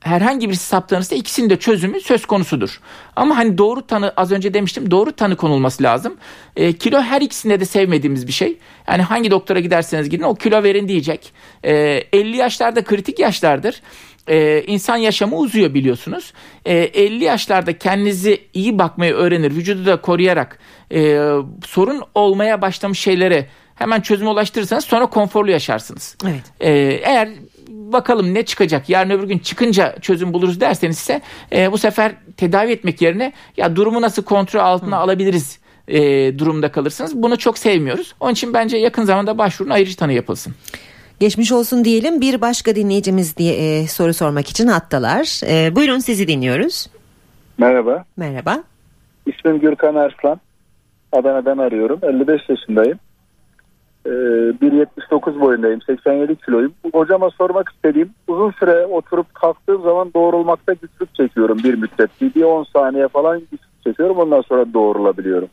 herhangi 0.00 0.48
birisi 0.48 0.66
saptanırsa 0.66 1.14
ikisinin 1.14 1.50
de 1.50 1.56
çözümü 1.56 2.00
söz 2.00 2.26
konusudur. 2.26 2.80
Ama 3.16 3.36
hani 3.36 3.58
doğru 3.58 3.86
tanı 3.86 4.12
az 4.16 4.32
önce 4.32 4.54
demiştim 4.54 4.90
doğru 4.90 5.12
tanı 5.12 5.36
konulması 5.36 5.82
lazım. 5.82 6.16
E, 6.56 6.72
kilo 6.72 7.00
her 7.00 7.20
ikisinde 7.20 7.60
de 7.60 7.64
sevmediğimiz 7.64 8.26
bir 8.26 8.32
şey. 8.32 8.58
Yani 8.88 9.02
hangi 9.02 9.30
doktora 9.30 9.60
giderseniz 9.60 10.08
gidin 10.08 10.22
o 10.22 10.34
kilo 10.34 10.62
verin 10.62 10.88
diyecek. 10.88 11.32
E, 11.64 11.74
50 12.12 12.36
yaşlarda 12.36 12.84
kritik 12.84 13.18
yaşlardır. 13.18 13.82
Ee, 14.28 14.62
insan 14.66 14.96
yaşamı 14.96 15.36
uzuyor 15.36 15.74
biliyorsunuz. 15.74 16.32
Ee, 16.64 16.76
50 16.76 17.24
yaşlarda 17.24 17.78
kendinizi 17.78 18.40
iyi 18.54 18.78
bakmayı 18.78 19.14
öğrenir, 19.14 19.50
vücudu 19.50 19.86
da 19.86 20.00
koruyarak 20.00 20.58
e, 20.92 21.30
sorun 21.66 22.02
olmaya 22.14 22.62
başlamış 22.62 22.98
şeylere 22.98 23.48
hemen 23.78 24.00
çözüme 24.00 24.30
ulaştırırsanız 24.30 24.84
sonra 24.84 25.06
konforlu 25.06 25.50
yaşarsınız. 25.50 26.16
Evet. 26.24 26.42
Ee, 26.60 26.70
eğer 27.04 27.28
bakalım 27.68 28.34
ne 28.34 28.44
çıkacak 28.44 28.88
yarın 28.88 29.10
öbür 29.10 29.28
gün 29.28 29.38
çıkınca 29.38 29.96
çözüm 30.00 30.32
buluruz 30.32 30.60
derseniz 30.60 30.96
ise 30.98 31.20
e, 31.52 31.72
bu 31.72 31.78
sefer 31.78 32.12
tedavi 32.36 32.72
etmek 32.72 33.02
yerine 33.02 33.32
ya 33.56 33.76
durumu 33.76 34.02
nasıl 34.02 34.22
kontrol 34.22 34.60
altına 34.60 34.96
Hı. 34.96 35.00
alabiliriz 35.00 35.58
e, 35.88 35.98
durumda 36.38 36.72
kalırsınız. 36.72 37.22
Bunu 37.22 37.38
çok 37.38 37.58
sevmiyoruz. 37.58 38.14
Onun 38.20 38.32
için 38.32 38.54
bence 38.54 38.76
yakın 38.76 39.04
zamanda 39.04 39.38
başvurun 39.38 39.70
ayrıcı 39.70 39.96
tanı 39.96 40.12
yapılsın. 40.12 40.54
Geçmiş 41.20 41.52
olsun 41.52 41.84
diyelim. 41.84 42.20
Bir 42.20 42.40
başka 42.40 42.76
dinleyicimiz 42.76 43.36
diye 43.36 43.54
e, 43.54 43.86
soru 43.86 44.14
sormak 44.14 44.48
için 44.48 44.66
hattalar. 44.66 45.40
E, 45.46 45.76
buyurun 45.76 45.98
sizi 45.98 46.28
dinliyoruz. 46.28 46.86
Merhaba. 47.58 48.04
Merhaba. 48.16 48.62
İsmim 49.26 49.60
Gürkan 49.60 49.94
Arslan. 49.94 50.40
Adana'dan 51.12 51.58
arıyorum. 51.58 52.00
55 52.02 52.40
yaşındayım. 52.48 52.98
1.79 54.08 55.36
ee, 55.36 55.40
boyundayım. 55.40 55.82
87 55.82 56.36
kiloyum. 56.36 56.72
Hocama 56.92 57.30
sormak 57.30 57.72
istediğim 57.74 58.10
uzun 58.28 58.50
süre 58.50 58.86
oturup 58.86 59.34
kalktığım 59.34 59.82
zaman 59.82 60.10
doğrulmakta 60.14 60.72
güçlük 60.72 61.14
çekiyorum 61.14 61.58
bir 61.58 61.74
müddet. 61.74 62.10
Bir 62.20 62.42
10 62.42 62.64
saniye 62.64 63.08
falan 63.08 63.40
güçlük 63.40 63.84
çekiyorum. 63.84 64.18
Ondan 64.18 64.40
sonra 64.40 64.74
doğrulabiliyorum. 64.74 65.48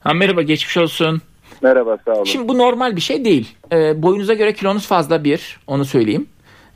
Ha, 0.00 0.14
merhaba 0.14 0.42
geçmiş 0.42 0.76
olsun. 0.76 1.20
Merhaba 1.62 1.98
sağ 2.04 2.12
olun. 2.12 2.24
Şimdi 2.24 2.48
bu 2.48 2.58
normal 2.58 2.96
bir 2.96 3.00
şey 3.00 3.24
değil. 3.24 3.56
E, 3.72 4.02
boyunuza 4.02 4.34
göre 4.34 4.52
kilonuz 4.52 4.86
fazla 4.86 5.24
bir 5.24 5.60
onu 5.66 5.84
söyleyeyim. 5.84 6.26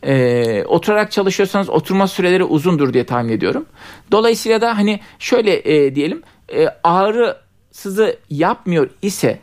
E, 0.02 0.64
oturarak 0.64 1.12
çalışıyorsanız 1.12 1.70
oturma 1.70 2.06
süreleri 2.06 2.44
uzundur 2.44 2.92
diye 2.92 3.06
tahmin 3.06 3.32
ediyorum. 3.32 3.66
Dolayısıyla 4.12 4.60
da 4.60 4.78
hani 4.78 5.00
şöyle 5.18 5.74
e, 5.74 5.94
diyelim 5.94 6.22
e, 6.54 6.68
ağrı 6.84 7.36
sızı 7.70 8.16
yapmıyor 8.30 8.90
ise 9.02 9.38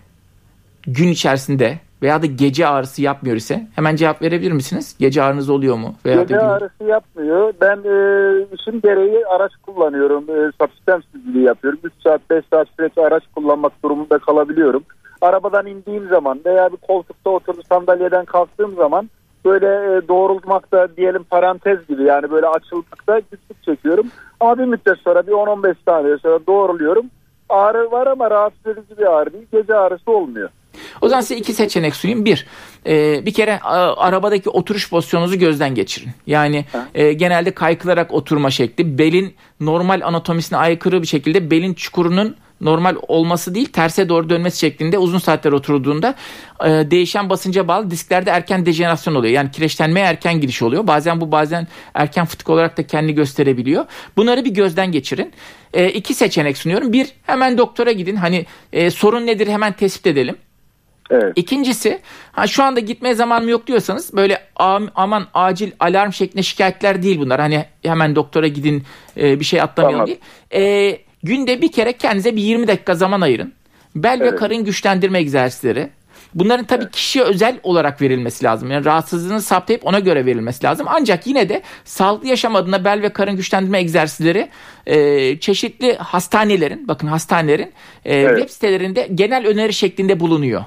gün 0.87 1.07
içerisinde 1.07 1.77
veya 2.01 2.21
da 2.21 2.25
gece 2.25 2.67
ağrısı 2.67 3.01
yapmıyor 3.01 3.35
ise 3.35 3.67
hemen 3.75 3.95
cevap 3.95 4.21
verebilir 4.21 4.51
misiniz? 4.51 4.95
Gece 4.99 5.23
ağrınız 5.23 5.49
oluyor 5.49 5.75
mu? 5.75 5.95
Veya 6.05 6.21
Gece 6.21 6.35
da 6.35 6.39
gün- 6.39 6.45
ağrısı 6.47 6.83
yapmıyor. 6.83 7.53
Ben 7.61 7.77
e, 7.77 8.45
işim 8.55 8.81
gereği 8.81 9.25
araç 9.27 9.51
kullanıyorum. 9.65 10.23
E, 10.29 10.51
subsistans 10.61 11.03
düzlüğü 11.13 11.41
yapıyorum. 11.41 11.79
3 11.83 11.93
saat 12.03 12.21
5 12.29 12.43
saat 12.53 12.67
süreç 12.77 12.97
araç 12.97 13.23
kullanmak 13.35 13.83
durumunda 13.83 14.17
kalabiliyorum. 14.17 14.83
Arabadan 15.21 15.65
indiğim 15.67 16.07
zaman 16.09 16.39
veya 16.45 16.71
bir 16.71 16.77
koltukta 16.77 17.29
oturup 17.29 17.65
sandalyeden 17.69 18.25
kalktığım 18.25 18.75
zaman 18.75 19.09
böyle 19.45 19.65
e, 19.67 20.07
doğrultmakta 20.07 20.87
diyelim 20.97 21.23
parantez 21.23 21.87
gibi 21.87 22.03
yani 22.03 22.31
böyle 22.31 22.47
açılmakta 22.47 23.19
güçlük 23.19 23.63
çekiyorum. 23.63 24.07
Ama 24.39 24.57
bir 24.57 24.65
müddet 24.65 24.97
sonra 24.97 25.27
bir 25.27 25.31
10-15 25.31 25.75
saniye 25.87 26.17
sonra 26.17 26.39
doğruluyorum. 26.47 27.05
Ağrı 27.49 27.91
var 27.91 28.07
ama 28.07 28.31
rahatsız 28.31 28.65
edici 28.67 28.97
bir 28.97 29.05
ağrı 29.13 29.33
değil. 29.33 29.45
Gece 29.51 29.75
ağrısı 29.75 30.11
olmuyor. 30.11 30.49
O 31.01 31.09
zaman 31.09 31.21
size 31.21 31.37
iki 31.37 31.53
seçenek 31.53 31.95
sunayım. 31.95 32.25
Bir, 32.25 32.45
e, 32.87 33.25
bir 33.25 33.33
kere 33.33 33.59
a, 33.59 33.95
arabadaki 33.95 34.49
oturuş 34.49 34.89
pozisyonunuzu 34.89 35.39
gözden 35.39 35.75
geçirin. 35.75 36.11
Yani 36.27 36.65
e, 36.95 37.13
genelde 37.13 37.51
kaykılarak 37.51 38.13
oturma 38.13 38.51
şekli, 38.51 38.97
belin 38.97 39.35
normal 39.59 40.01
anatomisine 40.01 40.57
aykırı 40.57 41.01
bir 41.01 41.07
şekilde 41.07 41.51
belin 41.51 41.73
çukurunun 41.73 42.35
normal 42.63 42.95
olması 43.07 43.55
değil 43.55 43.71
terse 43.71 44.09
doğru 44.09 44.29
dönmesi 44.29 44.59
şeklinde 44.59 44.97
uzun 44.97 45.19
saatler 45.19 45.51
oturduğunda 45.51 46.15
e, 46.65 46.69
değişen 46.69 47.29
basınca 47.29 47.67
bağlı 47.67 47.91
disklerde 47.91 48.29
erken 48.29 48.65
dejenerasyon 48.65 49.15
oluyor. 49.15 49.33
Yani 49.33 49.51
kireçlenmeye 49.51 50.05
erken 50.05 50.41
giriş 50.41 50.61
oluyor. 50.61 50.87
Bazen 50.87 51.21
bu 51.21 51.31
bazen 51.31 51.67
erken 51.93 52.25
fıtık 52.25 52.49
olarak 52.49 52.77
da 52.77 52.87
kendini 52.87 53.15
gösterebiliyor. 53.15 53.85
Bunları 54.17 54.45
bir 54.45 54.53
gözden 54.53 54.91
geçirin. 54.91 55.33
E, 55.73 55.89
iki 55.89 56.13
seçenek 56.13 56.57
sunuyorum. 56.57 56.93
Bir 56.93 57.07
hemen 57.23 57.57
doktora 57.57 57.91
gidin. 57.91 58.15
Hani 58.15 58.45
e, 58.73 58.91
sorun 58.91 59.25
nedir 59.25 59.47
hemen 59.47 59.73
tespit 59.73 60.07
edelim. 60.07 60.35
Evet. 61.13 61.33
İkincisi 61.35 61.99
ha 62.31 62.47
şu 62.47 62.63
anda 62.63 62.79
gitmeye 62.79 63.15
zamanım 63.15 63.49
yok 63.49 63.67
diyorsanız 63.67 64.13
böyle 64.15 64.37
am- 64.55 64.89
aman 64.95 65.27
acil 65.33 65.71
alarm 65.79 66.13
şeklinde 66.13 66.43
şikayetler 66.43 67.03
değil 67.03 67.19
bunlar. 67.19 67.39
Hani 67.39 67.65
hemen 67.83 68.15
doktora 68.15 68.47
gidin 68.47 68.83
e, 69.17 69.39
bir 69.39 69.45
şey 69.45 69.61
atlamayalım 69.61 70.05
Tamam. 70.05 70.17
değil. 70.51 70.63
E, 70.93 70.97
günde 71.23 71.61
bir 71.61 71.71
kere 71.71 71.93
kendinize 71.93 72.35
bir 72.35 72.41
20 72.41 72.67
dakika 72.67 72.95
zaman 72.95 73.21
ayırın. 73.21 73.53
Bel 73.95 74.19
ve 74.19 74.27
Evet. 74.27 74.39
karın 74.39 74.65
güçlendirme 74.65 75.19
egzersizleri. 75.19 75.89
Bunların 76.35 76.65
tabii 76.65 76.89
kişiye 76.89 77.25
özel 77.25 77.59
olarak 77.63 78.01
verilmesi 78.01 78.45
lazım. 78.45 78.71
Yani 78.71 78.85
rahatsızlığını 78.85 79.41
saptayıp 79.41 79.85
ona 79.85 79.99
göre 79.99 80.25
verilmesi 80.25 80.63
lazım. 80.65 80.87
Ancak 80.89 81.27
yine 81.27 81.49
de 81.49 81.61
sağlıklı 81.85 82.27
yaşam 82.27 82.55
adına 82.55 82.85
bel 82.85 83.01
ve 83.01 83.09
karın 83.09 83.35
güçlendirme 83.35 83.79
egzersizleri 83.79 84.49
e, 84.85 85.39
çeşitli 85.39 85.95
hastanelerin, 85.95 86.87
bakın 86.87 87.07
hastanelerin 87.07 87.71
e, 88.05 88.15
Evet. 88.15 88.37
web 88.37 88.49
sitelerinde 88.49 89.07
genel 89.15 89.47
öneri 89.47 89.73
şeklinde 89.73 90.19
bulunuyor. 90.19 90.63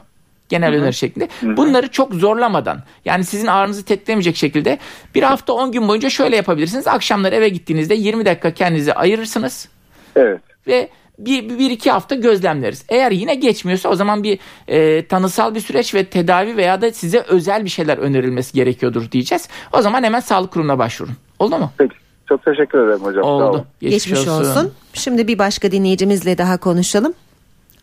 Genel 0.49 0.75
öneri 0.75 0.95
şeklinde. 0.95 1.29
Bunları 1.43 1.89
çok 1.89 2.15
zorlamadan 2.15 2.83
yani 3.05 3.25
sizin 3.25 3.47
ağrınızı 3.47 3.85
tetiklemeyecek 3.85 4.37
şekilde 4.37 4.79
bir 5.15 5.23
hafta 5.23 5.53
10 5.53 5.73
gün 5.73 5.89
boyunca 5.89 6.11
şöyle 6.11 6.37
yapabilirsiniz. 6.37 6.87
Akşamları 6.87 7.35
eve 7.35 7.49
gittiğinizde 7.49 7.95
20 7.95 8.27
dakika 8.27 8.51
kendinize 8.51 8.95
ayırırsınız 8.95 9.69
Evet. 10.17 10.41
ve 10.67 10.89
bir, 11.19 11.59
bir 11.59 11.71
iki 11.71 11.91
hafta 11.91 12.15
gözlemleriz. 12.15 12.85
Eğer 12.89 13.11
yine 13.11 13.35
geçmiyorsa 13.35 13.89
o 13.89 13.95
zaman 13.95 14.23
bir 14.23 14.39
e, 14.69 15.07
tanısal 15.07 15.55
bir 15.55 15.61
süreç 15.61 15.95
ve 15.95 16.05
tedavi 16.05 16.57
veya 16.57 16.83
da 16.83 16.93
size 16.93 17.21
özel 17.21 17.65
bir 17.65 17.71
şeyler 17.71 17.99
önerilmesi 17.99 18.53
gerekiyordur 18.53 19.11
diyeceğiz. 19.11 19.49
O 19.73 19.83
zaman 19.83 20.03
hemen 20.03 20.21
sağlık 20.21 20.51
kurumuna 20.53 20.79
başvurun. 20.79 21.15
Oldu 21.39 21.59
mu? 21.59 21.73
Peki. 21.79 21.95
Çok 22.29 22.45
teşekkür 22.45 22.79
ederim 22.79 23.01
hocam. 23.01 23.23
Sağ 23.23 23.29
olun. 23.29 23.47
Oldu. 23.47 23.67
Geçmiş, 23.81 24.29
olsun. 24.29 24.73
Şimdi 24.93 25.29
bir 25.29 25.39
başka 25.39 25.73
dinleyicimizle 25.73 26.39
daha 26.39 26.57
konuşalım. 26.57 27.15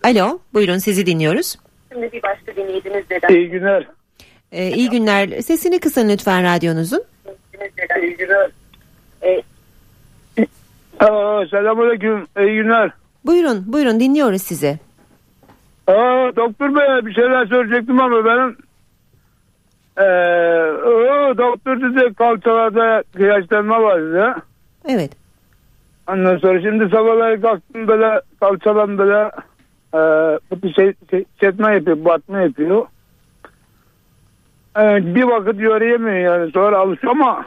Alo, 0.03 0.39
buyurun 0.53 0.77
sizi 0.77 1.05
dinliyoruz. 1.05 1.55
Şimdi 1.93 2.11
bir 2.11 2.23
başka 2.23 2.55
dinleyicimizle 2.55 3.21
de 3.21 3.39
İyi 3.39 3.49
günler. 3.49 3.87
Ee, 4.51 4.69
iyi 4.69 4.89
günler. 4.89 5.41
Sesini 5.41 5.79
kısın 5.79 6.09
lütfen 6.09 6.43
radyonuzun. 6.43 7.03
İyi 8.01 8.17
günler. 8.17 8.49
E, 9.21 9.43
Aa, 10.99 11.45
selamünaleyküm. 11.49 12.27
İyi 12.39 12.55
günler. 12.55 12.91
Buyurun, 13.25 13.63
buyurun 13.67 13.99
dinliyoruz 13.99 14.41
sizi. 14.41 14.79
Aa, 15.87 16.31
doktor 16.35 16.75
bey 16.75 17.05
bir 17.05 17.13
şeyler 17.13 17.45
söyleyecektim 17.45 17.99
ama 18.01 18.25
benim 18.25 18.57
ee, 19.97 20.03
o, 20.85 21.37
doktor 21.37 21.81
dedi 21.81 22.13
kalçalarda 22.13 23.03
kıyaçlanma 23.15 23.83
var 23.83 24.01
dedi. 24.01 24.41
Evet. 24.87 25.11
Ondan 26.07 26.37
sonra 26.37 26.61
şimdi 26.61 26.89
sabahları 26.89 27.41
kalktım 27.41 27.87
böyle 27.87 28.21
kalçadan 28.39 28.97
böyle 28.97 29.31
ee, 29.93 30.39
bir 30.63 30.73
şey, 30.73 30.93
şey 31.09 31.25
çetme 31.39 31.73
yapıyor, 31.73 32.05
batma 32.05 32.39
yapıyor. 32.39 32.85
Ee, 34.77 35.15
bir 35.15 35.23
vakit 35.23 35.61
yürüyemiyor 35.61 36.17
yani 36.17 36.51
sonra 36.51 36.79
alışıyor 36.79 37.11
ama 37.11 37.45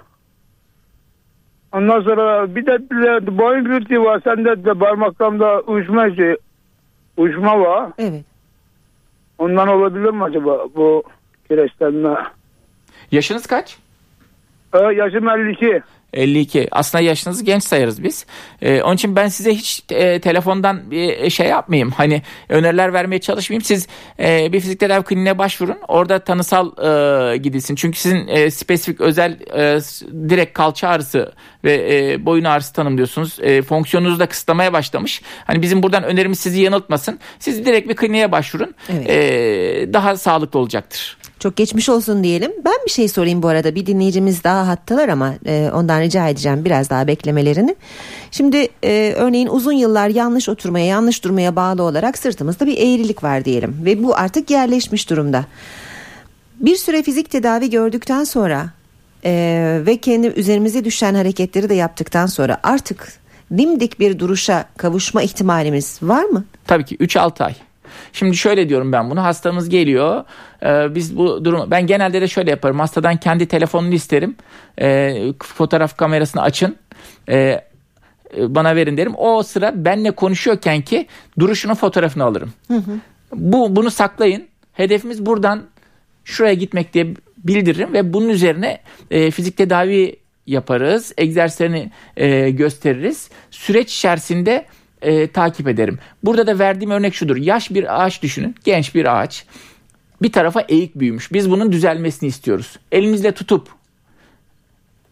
ondan 1.72 2.00
sonra 2.00 2.54
bir 2.54 2.66
de, 2.66 2.90
bir 2.90 3.02
de 3.02 3.38
boyun 3.38 3.64
gürtü 3.64 4.02
var 4.02 4.20
sende 4.24 4.64
de 4.64 4.74
parmaklarımda 4.74 5.60
uyuşma 5.60 6.14
şey 6.14 6.36
uyuşma 7.16 7.60
var. 7.60 7.90
Evet. 7.98 8.24
Ondan 9.38 9.68
olabilir 9.68 10.10
mi 10.10 10.24
acaba 10.24 10.64
bu 10.76 11.02
kireçlenme? 11.48 12.16
Yaşınız 13.10 13.46
kaç? 13.46 13.78
Ee, 14.74 14.78
yaşım 14.78 15.28
52. 15.28 15.82
52. 16.16 16.68
Aslında 16.70 17.04
yaşınızı 17.04 17.44
genç 17.44 17.64
sayarız 17.64 18.02
biz. 18.02 18.26
Ee, 18.62 18.82
onun 18.82 18.94
için 18.94 19.16
ben 19.16 19.28
size 19.28 19.54
hiç 19.54 19.84
e, 19.90 20.20
telefondan 20.20 20.90
bir 20.90 21.30
şey 21.30 21.46
yapmayayım. 21.46 21.90
Hani 21.90 22.22
öneriler 22.48 22.92
vermeye 22.92 23.18
çalışmayayım. 23.18 23.64
Siz 23.64 23.86
e, 24.18 24.52
bir 24.52 24.60
fizik 24.60 24.80
tedavi 24.80 25.04
kliniğine 25.04 25.38
başvurun. 25.38 25.78
Orada 25.88 26.18
tanısal 26.18 26.66
e, 26.66 27.36
gidilsin. 27.36 27.74
Çünkü 27.74 27.98
sizin 27.98 28.28
e, 28.28 28.50
spesifik 28.50 29.00
özel 29.00 29.32
e, 29.32 29.80
direkt 30.28 30.52
kalça 30.52 30.88
ağrısı 30.88 31.32
ve 31.64 31.96
e, 32.12 32.24
boyun 32.26 32.44
ağrısı 32.44 32.72
tanımlıyorsunuz. 32.72 33.38
E, 33.40 33.62
fonksiyonunuzu 33.62 34.18
da 34.18 34.26
kısıtlamaya 34.26 34.72
başlamış. 34.72 35.22
Hani 35.44 35.62
bizim 35.62 35.82
buradan 35.82 36.04
önerimiz 36.04 36.38
sizi 36.38 36.60
yanıltmasın. 36.60 37.18
Siz 37.38 37.66
direkt 37.66 37.88
bir 37.88 37.96
kliniğe 37.96 38.32
başvurun. 38.32 38.74
Evet. 38.88 39.10
E, 39.10 39.92
daha 39.92 40.16
sağlıklı 40.16 40.58
olacaktır. 40.58 41.16
Çok 41.38 41.56
geçmiş 41.56 41.88
olsun 41.88 42.24
diyelim. 42.24 42.52
Ben 42.64 42.74
bir 42.86 42.90
şey 42.90 43.08
sorayım 43.08 43.42
bu 43.42 43.48
arada. 43.48 43.74
Bir 43.74 43.86
dinleyicimiz 43.86 44.44
daha 44.44 44.68
hattalar 44.68 45.08
ama 45.08 45.34
e, 45.46 45.70
ondan 45.74 46.02
rica 46.06 46.28
edeceğim 46.28 46.64
biraz 46.64 46.90
daha 46.90 47.06
beklemelerini. 47.06 47.76
Şimdi 48.30 48.68
e, 48.84 49.14
örneğin 49.16 49.46
uzun 49.46 49.72
yıllar 49.72 50.08
yanlış 50.08 50.48
oturmaya, 50.48 50.86
yanlış 50.86 51.24
durmaya 51.24 51.56
bağlı 51.56 51.82
olarak 51.82 52.18
sırtımızda 52.18 52.66
bir 52.66 52.78
eğrilik 52.78 53.22
var 53.22 53.44
diyelim. 53.44 53.76
Ve 53.84 54.02
bu 54.02 54.16
artık 54.16 54.50
yerleşmiş 54.50 55.10
durumda. 55.10 55.44
Bir 56.60 56.76
süre 56.76 57.02
fizik 57.02 57.30
tedavi 57.30 57.70
gördükten 57.70 58.24
sonra 58.24 58.66
e, 59.24 59.82
ve 59.86 59.96
kendi 59.96 60.26
üzerimize 60.26 60.84
düşen 60.84 61.14
hareketleri 61.14 61.68
de 61.68 61.74
yaptıktan 61.74 62.26
sonra 62.26 62.58
artık 62.62 63.12
dimdik 63.58 64.00
bir 64.00 64.18
duruşa 64.18 64.64
kavuşma 64.76 65.22
ihtimalimiz 65.22 65.98
var 66.02 66.24
mı? 66.24 66.44
Tabii 66.66 66.84
ki 66.84 66.96
3-6 66.96 67.44
ay. 67.44 67.54
Şimdi 68.16 68.36
şöyle 68.36 68.68
diyorum 68.68 68.92
ben 68.92 69.10
bunu 69.10 69.22
hastamız 69.22 69.68
geliyor. 69.68 70.24
Ee, 70.62 70.94
biz 70.94 71.16
bu 71.16 71.44
durum 71.44 71.70
ben 71.70 71.86
genelde 71.86 72.20
de 72.20 72.28
şöyle 72.28 72.50
yaparım. 72.50 72.78
Hastadan 72.78 73.16
kendi 73.16 73.46
telefonunu 73.46 73.94
isterim. 73.94 74.36
Ee, 74.80 75.32
fotoğraf 75.42 75.96
kamerasını 75.96 76.42
açın. 76.42 76.76
E, 77.28 77.64
bana 78.36 78.76
verin 78.76 78.96
derim. 78.96 79.12
O 79.16 79.42
sıra 79.42 79.84
benle 79.84 80.10
konuşuyorken 80.10 80.82
ki 80.82 81.06
duruşunun 81.38 81.74
fotoğrafını 81.74 82.24
alırım. 82.24 82.52
Bu 83.32 83.76
bunu 83.76 83.90
saklayın. 83.90 84.46
Hedefimiz 84.72 85.26
buradan 85.26 85.62
şuraya 86.24 86.54
gitmek 86.54 86.94
diye 86.94 87.14
bildiririm 87.38 87.92
ve 87.92 88.12
bunun 88.12 88.28
üzerine 88.28 88.80
e, 89.10 89.30
fizik 89.30 89.56
tedavi 89.56 90.16
yaparız. 90.46 91.12
Egzersizlerini 91.18 91.90
e, 92.16 92.50
gösteririz. 92.50 93.30
Süreç 93.50 93.94
içerisinde 93.94 94.66
e, 95.02 95.26
takip 95.26 95.68
ederim. 95.68 95.98
Burada 96.24 96.46
da 96.46 96.58
verdiğim 96.58 96.90
örnek 96.90 97.14
şudur. 97.14 97.36
Yaş 97.36 97.70
bir 97.70 98.04
ağaç 98.04 98.22
düşünün. 98.22 98.54
Genç 98.64 98.94
bir 98.94 99.20
ağaç. 99.20 99.44
Bir 100.22 100.32
tarafa 100.32 100.60
eğik 100.60 100.94
büyümüş. 100.94 101.32
Biz 101.32 101.50
bunun 101.50 101.72
düzelmesini 101.72 102.28
istiyoruz. 102.28 102.78
Elimizle 102.92 103.32
tutup 103.32 103.68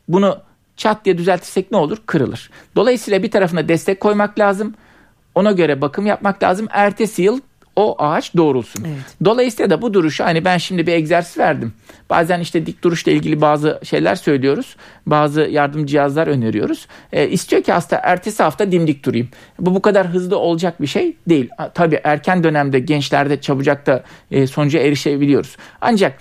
bunu 0.09 0.41
çat 0.77 1.05
diye 1.05 1.19
düzeltirsek 1.19 1.71
ne 1.71 1.77
olur? 1.77 1.99
Kırılır. 2.07 2.51
Dolayısıyla 2.77 3.23
bir 3.23 3.31
tarafına 3.31 3.69
destek 3.69 4.01
koymak 4.01 4.39
lazım. 4.39 4.75
Ona 5.35 5.53
göre 5.53 5.81
bakım 5.81 6.07
yapmak 6.07 6.43
lazım. 6.43 6.67
Ertesi 6.71 7.23
yıl 7.23 7.41
o 7.77 7.97
ağaç 7.99 8.37
doğrulsun. 8.37 8.87
Dolayısıyla 9.25 9.71
da 9.71 9.83
bu 9.83 9.95
duruşu 9.95 10.25
hani 10.25 10.45
ben 10.45 10.59
şimdi 10.59 10.87
bir 10.87 10.93
egzersiz 10.93 11.39
verdim. 11.39 11.73
Bazen 12.11 12.41
işte 12.41 12.67
dik 12.67 12.85
duruşla 12.85 13.13
ilgili 13.13 13.41
bazı 13.41 13.81
şeyler 13.83 14.15
söylüyoruz. 14.15 14.77
Bazı 15.07 15.41
yardım 15.41 15.87
cihazlar 15.87 16.27
öneriyoruz. 16.27 16.87
E, 17.13 17.29
istiyor 17.29 17.63
ki 17.63 17.73
hasta 17.73 18.01
ertesi 18.03 18.43
hafta 18.43 18.73
dimdik 18.73 19.05
durayım. 19.05 19.29
Bu 19.59 19.75
bu 19.75 19.83
kadar 19.83 20.07
hızlı 20.09 20.39
olacak 20.39 20.83
bir 20.83 20.87
şey 20.87 21.17
değil. 21.29 21.49
Tabii 21.75 22.01
erken 22.05 22.45
dönemde 22.45 22.79
gençlerde 22.79 23.41
çabucak 23.41 23.87
da 23.87 24.05
e, 24.31 24.47
sonuca 24.47 24.81
erişebiliyoruz. 24.81 25.57
Ancak 25.81 26.19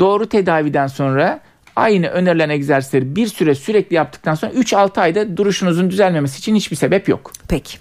doğru 0.00 0.28
tedaviden 0.28 0.86
sonra 0.86 1.40
aynı 1.76 2.06
önerilen 2.06 2.48
egzersizleri 2.48 3.16
bir 3.16 3.26
süre 3.26 3.54
sürekli 3.54 3.96
yaptıktan 3.96 4.34
sonra 4.34 4.52
3-6 4.52 5.00
ayda 5.00 5.36
duruşunuzun 5.36 5.90
düzelmemesi 5.90 6.38
için 6.38 6.54
hiçbir 6.54 6.76
sebep 6.76 7.08
yok. 7.08 7.32
Peki. 7.48 7.78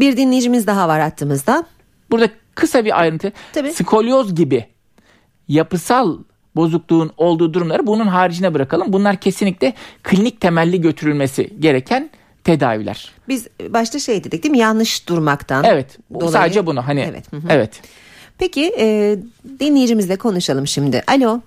Bir 0.00 0.16
dinleyicimiz 0.16 0.66
daha 0.66 0.88
var 0.88 1.00
hattımızda. 1.00 1.64
Burada 2.10 2.28
kısa 2.54 2.84
bir 2.84 3.00
ayrıntı. 3.00 3.32
Tabii. 3.52 3.72
Skolyoz 3.72 4.34
gibi 4.34 4.66
yapısal 5.48 6.18
bozukluğun 6.56 7.12
olduğu 7.16 7.54
durumları 7.54 7.86
bunun 7.86 8.06
haricine 8.06 8.54
bırakalım. 8.54 8.92
Bunlar 8.92 9.16
kesinlikle 9.16 9.72
klinik 10.02 10.40
temelli 10.40 10.80
götürülmesi 10.80 11.50
gereken 11.60 12.10
tedaviler. 12.44 13.12
Biz 13.28 13.48
başta 13.68 13.98
şey 13.98 14.24
dedik 14.24 14.42
değil 14.42 14.52
mi? 14.52 14.58
Yanlış 14.58 15.08
durmaktan. 15.08 15.64
Evet. 15.64 15.98
dolayı- 16.14 16.30
Sadece 16.30 16.66
bunu 16.66 16.86
hani 16.88 17.00
Evet. 17.10 17.32
hı 17.32 17.36
hı. 17.36 17.46
evet. 17.50 17.82
Peki 18.38 18.72
e, 18.78 19.16
dinleyicimizle 19.60 20.16
konuşalım 20.16 20.66
şimdi. 20.66 21.02
Alo. 21.06 21.40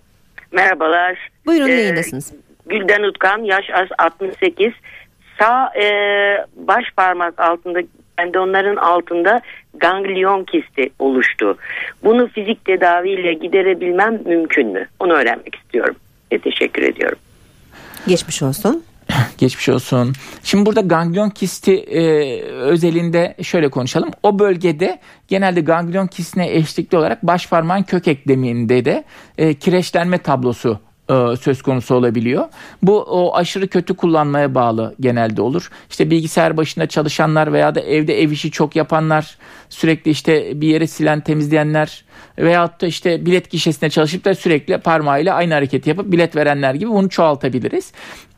Merhabalar. 0.52 1.18
Buyurun 1.46 1.68
Ee, 1.68 1.72
yayındasınız. 1.72 2.32
Gülden 2.66 3.04
Utkan 3.04 3.44
yaş 3.44 3.66
az 3.76 3.88
68. 3.98 4.74
Sağ 5.40 5.74
e, 5.80 5.86
baş 6.56 6.84
parmak 6.98 7.40
altında 7.40 7.80
tendonların 8.18 8.76
altında 8.76 9.42
ganglion 9.74 10.44
kisti 10.44 10.90
oluştu. 11.00 11.58
Bunu 12.04 12.28
fizik 12.28 12.66
tedaviyle 12.66 13.34
giderebilmem 13.34 14.20
mümkün 14.26 14.68
mü? 14.68 14.88
Onu 15.00 15.14
öğrenmek 15.14 15.56
istiyorum. 15.56 15.96
Ve 16.32 16.40
teşekkür 16.40 16.82
ediyorum. 16.82 17.18
Geçmiş 18.08 18.44
olsun. 18.44 18.84
Geçmiş 19.38 19.70
olsun. 19.70 20.14
Şimdi 20.44 20.66
burada 20.66 20.82
ganglion 20.82 21.30
kisti 21.30 21.74
e, 21.74 22.02
özelinde 22.44 23.36
şöyle 23.42 23.70
konuşalım. 23.70 24.12
O 24.24 24.40
bölgede 24.40 25.00
genelde 25.28 25.62
ganglion 25.62 26.08
kistine 26.08 26.52
eşlikli 26.52 26.98
olarak 26.98 27.24
baş 27.24 27.50
parmağın 27.50 27.84
kök 27.84 28.08
ekleminde 28.08 28.86
de 28.86 29.04
e, 29.38 29.54
kireçlenme 29.54 30.18
tablosu 30.18 30.80
e, 31.14 31.38
söz 31.38 31.62
konusu 31.62 31.96
olabiliyor. 31.96 32.46
Bu 32.82 33.02
o 33.02 33.36
aşırı 33.36 33.68
kötü 33.68 33.94
kullanmaya 33.94 34.56
bağlı 34.56 34.96
genelde 35.00 35.42
olur. 35.42 35.70
İşte 35.90 36.10
bilgisayar 36.10 36.58
başında 36.58 36.88
çalışanlar 36.88 37.54
veya 37.54 37.76
da 37.76 37.80
evde 37.80 38.22
ev 38.22 38.32
işi 38.32 38.52
çok 38.52 38.76
yapanlar, 38.76 39.38
sürekli 39.70 40.12
işte 40.12 40.62
bir 40.62 40.68
yere 40.68 40.88
silen 40.88 41.22
temizleyenler 41.22 42.06
veyahut 42.38 42.82
da 42.82 42.88
işte 42.88 43.26
bilet 43.26 43.50
gişesinde 43.50 43.90
çalışıp 43.90 44.26
da 44.26 44.36
sürekli 44.36 44.78
parmağıyla 44.78 45.36
aynı 45.36 45.54
hareketi 45.54 45.90
yapıp 45.90 46.12
bilet 46.12 46.36
verenler 46.36 46.74
gibi 46.74 46.90
bunu 46.90 47.10
çoğaltabiliriz. 47.10 47.92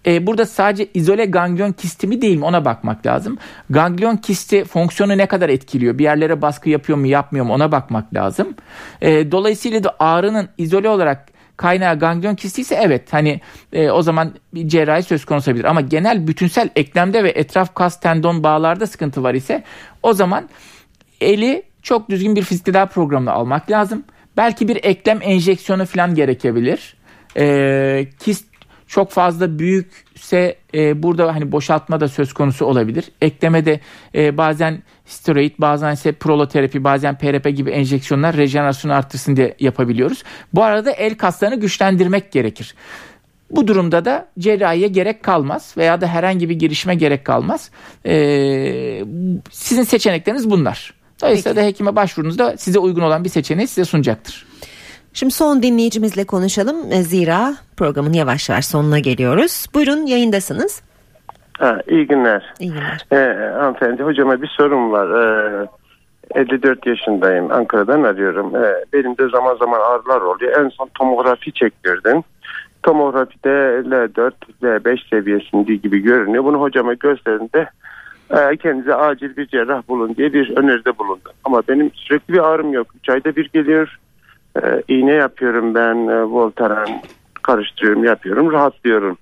E, 0.08 0.28
burada 0.28 0.46
sadece 0.46 0.88
izole 0.94 1.26
ganglion 1.26 1.72
kisti 1.72 2.08
mi 2.08 2.22
değil 2.22 2.38
mi 2.38 2.46
ona 2.46 2.66
bakmak 2.66 3.06
lazım. 3.06 3.38
Ganglion 3.70 4.18
kisti 4.18 4.64
fonksiyonu 4.64 5.18
ne 5.18 5.26
kadar 5.26 5.50
etkiliyor? 5.50 5.98
Bir 5.98 6.04
yerlere 6.04 6.42
baskı 6.42 6.70
yapıyor 6.70 6.98
mu 6.98 7.08
yapmıyor 7.08 7.46
mu 7.46 7.54
ona 7.54 7.72
bakmak 7.72 8.14
lazım. 8.14 8.56
E, 9.02 9.32
dolayısıyla 9.32 9.84
da 9.84 9.96
ağrının 10.00 10.50
izole 10.58 10.90
olarak 10.90 11.35
kaynağı 11.58 12.00
ganglion 12.00 12.36
kisti 12.36 12.62
ise 12.62 12.76
evet 12.76 13.13
hani 13.13 13.41
e, 13.74 13.89
o 13.89 14.02
zaman 14.02 14.34
bir 14.54 14.68
cerrahi 14.68 15.04
söz 15.04 15.26
konusu 15.26 15.52
olabilir. 15.52 15.65
Ama 15.65 15.82
genel 15.82 16.28
bütünsel 16.28 16.70
eklemde 16.76 17.24
ve 17.24 17.30
etraf 17.30 17.76
kas 17.76 18.00
tendon 18.00 18.44
bağlarda 18.44 18.88
sıkıntı 18.88 19.24
var 19.24 19.34
ise 19.34 19.63
o 20.04 20.13
zaman 20.13 20.50
eli 21.22 21.63
çok 21.82 22.10
düzgün 22.10 22.36
bir 22.36 22.44
fizik 22.44 22.65
tedavi 22.65 22.89
programını 22.89 23.32
almak 23.32 23.72
lazım. 23.72 24.04
Belki 24.38 24.68
bir 24.68 24.84
eklem 24.84 25.20
enjeksiyonu 25.22 25.86
falan 25.86 26.15
gerekebilir. 26.15 26.98
E, 27.38 28.08
kist 28.20 28.55
çok 28.88 29.12
fazla 29.12 29.60
büyükse 29.60 30.56
e, 30.74 31.04
burada 31.04 31.36
hani 31.36 31.52
boşaltma 31.52 32.00
da 32.00 32.08
söz 32.08 32.34
konusu 32.34 32.65
olabilir. 32.65 33.06
Eklemede 33.21 33.80
e, 34.15 34.38
bazen 34.38 34.84
steroid, 35.06 35.52
bazen 35.60 35.93
ise 35.93 36.12
proloterapi, 36.12 36.84
bazen 36.84 37.17
PRP 37.17 37.58
gibi 37.58 37.71
enjeksiyonlar 37.71 38.38
rejenerasyonu 38.38 38.93
artırsın 38.93 39.36
diye 39.36 39.56
yapabiliyoruz. 39.60 40.24
Bu 40.54 40.63
arada 40.63 40.91
el 40.91 41.15
kaslarını 41.15 41.60
güçlendirmek 41.60 42.32
gerekir. 42.32 42.76
Bu 43.52 43.67
durumda 43.67 44.06
da 44.06 44.28
cerrahiye 44.39 44.88
gerek 44.88 45.24
kalmaz 45.24 45.74
veya 45.78 46.02
da 46.02 46.08
herhangi 46.08 46.50
bir 46.50 46.56
girişime 46.56 46.95
gerek 46.95 47.26
kalmaz. 47.26 47.71
Ee, 48.06 49.04
sizin 49.52 49.84
seçenekleriniz 49.84 50.50
bunlar. 50.50 50.93
Dolayısıyla 51.21 51.56
da 51.56 51.65
hekime 51.65 51.95
başvurunuzda 51.95 52.58
size 52.58 52.80
uygun 52.80 53.02
olan 53.02 53.24
bir 53.24 53.30
seçeneği 53.30 53.67
size 53.67 53.86
sunacaktır. 53.86 54.45
Şimdi 55.15 55.34
son 55.34 55.63
dinleyicimizle 55.63 56.25
konuşalım. 56.25 56.91
E, 56.91 57.04
Zira 57.04 57.54
programın 57.78 58.13
yavaş 58.13 58.49
yavaş 58.49 58.65
sonuna 58.65 58.99
geliyoruz. 58.99 59.65
Buyurun 59.75 60.06
yayındasınız. 60.06 60.82
Ha, 61.58 61.80
iyi 61.88 62.08
günler. 62.08 62.54
İyi 62.60 62.71
günler. 62.71 63.06
Ee, 63.12 63.54
hanımefendi 63.60 64.04
hocama 64.04 64.41
bir 64.41 64.47
sorum 64.47 64.91
var. 64.91 65.08
Ee, 65.63 65.67
54 66.36 66.88
yaşındayım. 66.88 67.51
Ankara'dan 67.51 68.04
arıyorum. 68.04 68.56
Ee, 68.56 68.84
benim 68.93 69.17
de 69.17 69.30
zaman 69.30 69.56
zaman 69.56 69.80
ağrılar 69.80 70.21
oluyor. 70.21 70.63
En 70.63 70.69
son 70.69 70.89
tomografi 70.93 71.51
çektirdim. 71.51 72.23
Tomografide 72.84 73.49
L4, 73.89 74.32
L5 74.63 75.10
seviyesinde 75.10 75.75
gibi 75.75 75.99
görünüyor. 75.99 76.43
Bunu 76.43 76.62
hocama 76.62 76.93
gösterdiğinde 76.93 77.69
e, 78.30 78.58
kendinize 78.58 78.95
acil 78.95 79.38
bir 79.38 79.47
cerrah 79.47 79.88
bulun 79.88 80.15
diye 80.15 80.34
bir 80.34 80.58
öneride 80.58 80.97
bulundu. 80.97 81.30
Ama 81.43 81.62
benim 81.67 81.91
sürekli 81.93 82.34
bir 82.34 82.47
ağrım 82.47 82.73
yok. 82.73 82.88
3 82.95 83.10
ayda 83.10 83.36
bir 83.36 83.49
geliyor. 83.54 83.99
Ee, 84.63 84.82
iğne 84.88 85.12
yapıyorum 85.12 85.76
ben. 85.76 86.08
E, 86.08 86.24
Voltaren 86.24 87.02
karıştırıyorum, 87.44 88.04
yapıyorum. 88.04 88.52
Rahatlıyorum. 88.52 89.18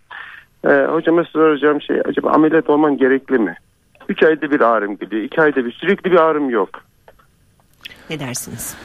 Ee, 0.65 0.87
hocama 0.89 1.23
soracağım 1.23 1.81
şey 1.81 2.01
acaba 2.05 2.31
ameliyat 2.31 2.69
olman 2.69 2.97
gerekli 2.97 3.37
mi? 3.37 3.55
3 4.09 4.23
ayda 4.23 4.51
bir 4.51 4.61
ağrım 4.61 4.97
geliyor. 4.97 5.23
2 5.23 5.41
ayda 5.41 5.65
bir 5.65 5.71
sürekli 5.71 6.11
bir 6.11 6.17
ağrım 6.17 6.49
yok. 6.49 6.69
Ne 8.09 8.19
dersiniz? 8.19 8.77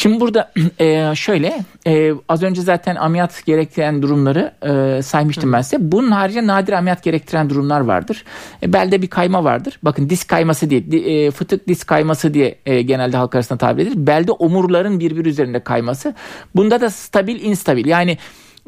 Şimdi 0.00 0.20
burada 0.20 0.52
e, 0.80 1.14
şöyle 1.14 1.64
e, 1.86 2.12
az 2.28 2.42
önce 2.42 2.62
zaten 2.62 2.96
ameliyat 2.96 3.46
gerektiren 3.46 4.02
durumları 4.02 4.52
e, 4.62 5.02
saymıştım 5.02 5.52
ben 5.52 5.60
size. 5.60 5.76
Bunun 5.92 6.10
haricinde 6.10 6.46
nadir 6.46 6.72
ameliyat 6.72 7.02
gerektiren 7.02 7.50
durumlar 7.50 7.80
vardır. 7.80 8.24
E, 8.62 8.72
belde 8.72 9.02
bir 9.02 9.06
kayma 9.06 9.44
vardır. 9.44 9.78
Bakın 9.82 10.10
disk 10.10 10.28
kayması 10.28 10.70
diye 10.70 10.90
di- 10.90 10.96
e, 10.96 11.30
fıtık 11.30 11.68
disk 11.68 11.86
kayması 11.86 12.34
diye 12.34 12.58
e, 12.66 12.82
genelde 12.82 13.16
halk 13.16 13.34
arasında 13.34 13.58
tabir 13.58 13.82
edilir. 13.82 14.06
Belde 14.06 14.32
omurların 14.32 15.00
birbiri 15.00 15.28
üzerinde 15.28 15.60
kayması. 15.60 16.14
Bunda 16.56 16.80
da 16.80 16.90
stabil 16.90 17.44
instabil 17.44 17.86
yani 17.86 18.18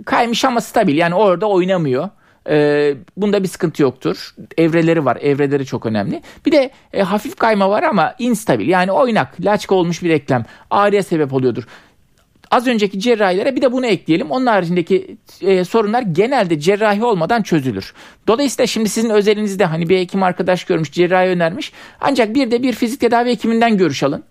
kaymış 0.05 0.45
ama 0.45 0.61
stabil 0.61 0.97
yani 0.97 1.15
orada 1.15 1.47
oynamıyor. 1.47 2.09
Ee, 2.49 2.95
bunda 3.17 3.43
bir 3.43 3.49
sıkıntı 3.49 3.83
yoktur. 3.83 4.35
Evreleri 4.59 5.05
var. 5.05 5.19
Evreleri 5.21 5.67
çok 5.67 5.87
önemli. 5.87 6.23
Bir 6.47 6.53
de 6.53 6.71
e, 6.93 7.03
hafif 7.03 7.37
kayma 7.37 7.71
var 7.71 7.83
ama 7.83 8.15
instabil. 8.19 8.69
Yani 8.69 8.93
oynak, 8.93 9.45
laçka 9.45 9.75
olmuş 9.75 10.03
bir 10.03 10.11
eklem. 10.11 10.45
Ağrıya 10.71 11.03
sebep 11.03 11.33
oluyordur. 11.33 11.65
Az 12.51 12.67
önceki 12.67 13.01
cerrahilere 13.01 13.57
bir 13.57 13.63
de 13.63 13.73
bunu 13.73 13.87
ekleyelim. 13.87 14.31
Onun 14.31 14.47
haricindeki 14.47 15.17
e, 15.41 15.65
sorunlar 15.65 16.03
genelde 16.03 16.61
cerrahi 16.61 17.05
olmadan 17.05 17.43
çözülür. 17.43 17.95
Dolayısıyla 18.27 18.67
şimdi 18.67 18.89
sizin 18.89 19.11
özelinizde 19.11 19.65
hani 19.65 19.89
bir 19.89 19.99
hekim 19.99 20.23
arkadaş 20.23 20.65
görmüş, 20.65 20.93
cerrahi 20.93 21.29
önermiş. 21.29 21.73
Ancak 22.01 22.35
bir 22.35 22.51
de 22.51 22.63
bir 22.63 22.73
fizik 22.73 23.01
tedavi 23.01 23.31
hekiminden 23.31 23.77
görüş 23.77 24.03
alın. 24.03 24.25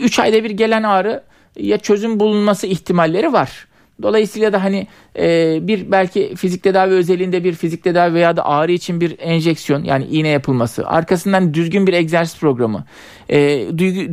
3 0.00 0.18
ayda 0.18 0.44
bir 0.44 0.50
gelen 0.50 0.82
ağrı 0.82 1.22
ya 1.56 1.78
çözüm 1.78 2.20
bulunması 2.20 2.66
ihtimalleri 2.66 3.32
var. 3.32 3.66
Dolayısıyla 4.02 4.52
da 4.52 4.64
hani 4.64 4.86
e, 5.18 5.58
bir 5.62 5.92
belki 5.92 6.34
fizik 6.36 6.62
tedavi 6.62 6.94
özelliğinde 6.94 7.44
bir 7.44 7.52
fizik 7.52 7.84
tedavi 7.84 8.14
veya 8.14 8.36
da 8.36 8.46
ağrı 8.46 8.72
için 8.72 9.00
bir 9.00 9.16
enjeksiyon 9.18 9.84
yani 9.84 10.04
iğne 10.04 10.28
yapılması 10.28 10.86
arkasından 10.86 11.54
düzgün 11.54 11.86
bir 11.86 11.92
egzersiz 11.92 12.40
programı 12.40 12.84
e, 13.28 13.38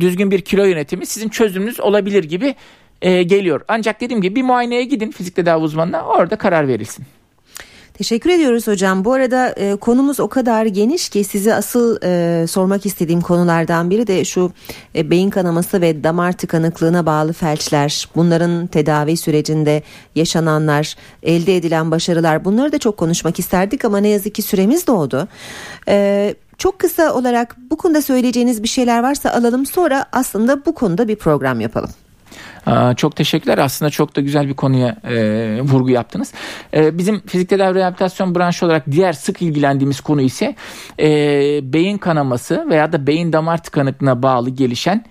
düzgün- 0.00 0.30
bir 0.30 0.40
kilo 0.40 0.64
yönetimi 0.64 1.06
sizin 1.06 1.28
çözümünüz 1.28 1.80
olabilir 1.80 2.24
gibi 2.24 2.54
e, 3.02 3.22
geliyor. 3.22 3.60
Ancak 3.68 4.00
dediğim 4.00 4.22
gibi 4.22 4.36
bir 4.36 4.42
muayeneye 4.42 4.84
gidin 4.84 5.10
fizik 5.10 5.36
tedavi 5.36 5.62
uzmanına 5.64 6.04
orada 6.04 6.36
karar 6.36 6.68
verilsin. 6.68 7.04
Teşekkür 8.00 8.30
ediyoruz 8.30 8.66
hocam. 8.66 9.04
Bu 9.04 9.12
arada 9.12 9.48
e, 9.48 9.76
konumuz 9.76 10.20
o 10.20 10.28
kadar 10.28 10.66
geniş 10.66 11.08
ki 11.08 11.24
size 11.24 11.54
asıl 11.54 11.98
e, 12.04 12.46
sormak 12.46 12.86
istediğim 12.86 13.20
konulardan 13.20 13.90
biri 13.90 14.06
de 14.06 14.24
şu 14.24 14.52
e, 14.94 15.10
beyin 15.10 15.30
kanaması 15.30 15.80
ve 15.80 16.04
damar 16.04 16.32
tıkanıklığına 16.32 17.06
bağlı 17.06 17.32
felçler. 17.32 18.08
Bunların 18.16 18.66
tedavi 18.66 19.16
sürecinde 19.16 19.82
yaşananlar, 20.14 20.96
elde 21.22 21.56
edilen 21.56 21.90
başarılar 21.90 22.44
bunları 22.44 22.72
da 22.72 22.78
çok 22.78 22.96
konuşmak 22.96 23.38
isterdik 23.38 23.84
ama 23.84 23.98
ne 23.98 24.08
yazık 24.08 24.34
ki 24.34 24.42
süremiz 24.42 24.86
doldu. 24.86 25.28
E, 25.88 26.34
çok 26.58 26.78
kısa 26.78 27.14
olarak 27.14 27.56
bu 27.70 27.76
konuda 27.76 28.02
söyleyeceğiniz 28.02 28.62
bir 28.62 28.68
şeyler 28.68 29.02
varsa 29.02 29.30
alalım 29.30 29.66
sonra 29.66 30.06
aslında 30.12 30.66
bu 30.66 30.74
konuda 30.74 31.08
bir 31.08 31.16
program 31.16 31.60
yapalım. 31.60 31.90
Çok 32.96 33.16
teşekkürler. 33.16 33.58
Aslında 33.58 33.90
çok 33.90 34.16
da 34.16 34.20
güzel 34.20 34.48
bir 34.48 34.54
konuya 34.54 34.96
e, 35.04 35.60
vurgu 35.62 35.90
yaptınız. 35.90 36.32
E, 36.74 36.98
bizim 36.98 37.20
fizik 37.20 37.48
tedavi 37.48 37.74
rehabilitasyon 37.74 38.34
branşı 38.34 38.66
olarak 38.66 38.90
diğer 38.90 39.12
sık 39.12 39.42
ilgilendiğimiz 39.42 40.00
konu 40.00 40.20
ise 40.20 40.54
e, 41.00 41.08
beyin 41.72 41.98
kanaması 41.98 42.66
veya 42.70 42.92
da 42.92 43.06
beyin 43.06 43.32
damar 43.32 43.62
tıkanıklığına 43.62 44.22
bağlı 44.22 44.50
gelişen 44.50 45.04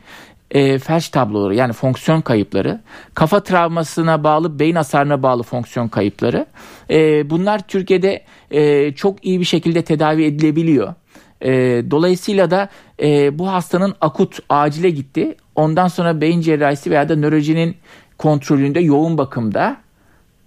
e, 0.52 0.80
felç 0.80 1.10
tabloları 1.10 1.56
yani 1.56 1.74
fonksiyon 1.74 2.22
kayıpları, 2.22 2.82
kafa 3.14 3.44
travmasına 3.44 4.24
bağlı, 4.24 4.60
beyin 4.60 4.76
hasarına 4.76 5.24
bağlı 5.24 5.44
fonksiyon 5.44 5.88
kayıpları. 5.88 6.46
E, 6.90 7.30
bunlar 7.30 7.68
Türkiye'de 7.68 8.24
e, 8.52 8.92
çok 8.92 9.26
iyi 9.26 9.40
bir 9.40 9.46
şekilde 9.46 9.82
tedavi 9.82 10.24
edilebiliyor. 10.24 10.94
E, 11.42 11.52
dolayısıyla 11.92 12.52
da 12.52 12.70
e, 13.02 13.40
bu 13.40 13.48
hastanın 13.48 13.96
akut 14.02 14.40
acile 14.50 14.90
gitti. 14.90 15.36
Ondan 15.60 15.88
sonra 15.88 16.22
beyin 16.22 16.41
cerrahisi 16.41 16.91
veya 16.91 17.10
da 17.10 17.15
nörolojinin 17.15 17.76
kontrolünde 18.17 18.80
yoğun 18.80 19.17
bakımda 19.17 19.78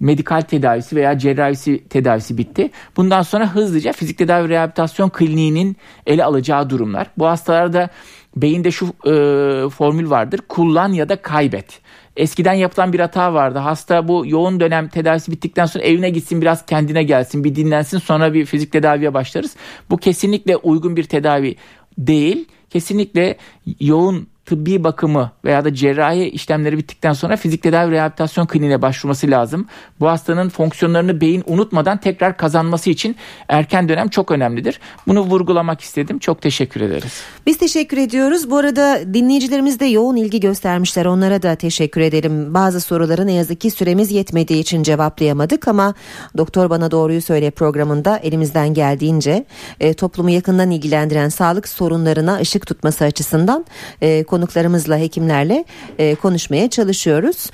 medikal 0.01 0.41
tedavisi 0.41 0.97
veya 0.97 1.19
cerrahisi 1.19 1.89
tedavisi 1.89 2.39
bitti. 2.39 2.71
Bundan 2.97 3.23
sonra 3.23 3.55
hızlıca 3.55 3.93
fizik 3.93 4.19
tedavi 4.19 4.49
rehabilitasyon 4.49 5.09
kliniğinin 5.09 5.77
ele 6.07 6.25
alacağı 6.25 6.71
durumlar. 6.71 7.07
Bu 7.19 7.27
hastalarda 7.27 7.89
beyinde 8.37 8.71
şu 8.71 8.87
e, 8.87 9.69
formül 9.69 10.11
vardır. 10.11 10.41
Kullan 10.49 10.93
ya 10.93 11.09
da 11.09 11.23
kaybet. 11.23 11.81
Eskiden 12.17 12.53
yapılan 12.53 12.93
bir 12.93 13.01
hata 13.01 13.35
vardı. 13.35 13.59
Hasta 13.59 14.09
bu 14.09 14.25
yoğun 14.27 14.61
dönem 14.61 14.89
tedavisi 14.89 15.33
bittikten 15.33 15.67
sonra 15.67 15.85
evine 15.85 16.11
gitsin 16.11 16.41
biraz 16.41 16.67
kendine 16.67 17.03
gelsin 17.03 17.45
bir 17.45 17.55
dinlensin 17.55 17.99
sonra 17.99 18.35
bir 18.35 18.47
fizik 18.47 18.73
tedaviye 18.73 19.15
başlarız. 19.15 19.57
Bu 19.91 19.97
kesinlikle 19.97 20.57
uygun 20.57 20.97
bir 20.97 21.05
tedavi 21.05 21.57
değil. 21.99 22.49
Kesinlikle 22.71 23.37
yoğun 23.81 24.32
tıbbi 24.47 24.85
bakımı 24.85 25.31
veya 25.45 25.65
da 25.65 25.75
cerrahi 25.75 26.25
işlemleri 26.25 26.79
bittikten 26.79 27.13
sonra 27.13 27.37
fizik 27.37 27.63
tedavi 27.63 27.91
rehabilitasyon 27.93 28.47
kliniğine 28.47 28.83
başvurması 28.83 29.31
lazım. 29.31 29.67
Bu 30.01 30.09
hastanın 30.09 30.49
fonksiyonlarını 30.49 31.21
beyin 31.21 31.45
unutmadan 31.47 32.01
tekrar 32.01 32.37
kazanması 32.37 32.91
için 32.91 33.17
erken 33.49 33.89
dönem 33.89 34.09
çok 34.09 34.31
önemlidir. 34.31 34.81
Bunu 35.07 35.21
vurgulamak 35.21 35.81
istedim. 35.81 36.19
Çok 36.19 36.43
teşekkür 36.43 36.81
ederiz. 36.81 37.23
Biz 37.47 37.59
teşekkür 37.59 37.97
ediyoruz. 37.97 38.51
Bu 38.51 38.57
arada 38.57 39.15
dinleyicilerimiz 39.15 39.81
de 39.81 39.85
yoğun 39.85 40.17
ilgi 40.17 40.41
göstermişler. 40.41 41.05
Onlara 41.07 41.43
da 41.43 41.55
teşekkür 41.55 42.01
edelim. 42.01 42.55
Bazı 42.55 42.81
soruları 42.81 43.27
ne 43.27 43.33
yazık 43.33 43.61
ki 43.61 43.71
süremiz 43.71 44.11
yetmediği 44.11 44.61
için 44.61 44.83
cevaplayamadık 44.83 45.69
ama 45.69 45.95
Doktor 46.37 46.71
Bana 46.71 46.91
Doğruyu 46.91 47.23
Söyle 47.23 47.51
programında 47.51 48.19
elimizden 48.19 48.75
geldiğince 48.75 49.45
e, 49.81 49.95
toplumu 49.95 50.31
yakından 50.31 50.71
ilgilendiren 50.71 51.29
sağlık 51.29 51.69
sorunlarına 51.69 52.37
ışık 52.37 52.67
tutması 52.67 53.05
açısından 53.05 53.65
e, 54.01 54.25
konuklarımızla, 54.33 54.99
hekimlerle 54.99 55.65
e, 55.99 56.15
konuşmaya 56.15 56.71
çalışıyoruz. 56.71 57.51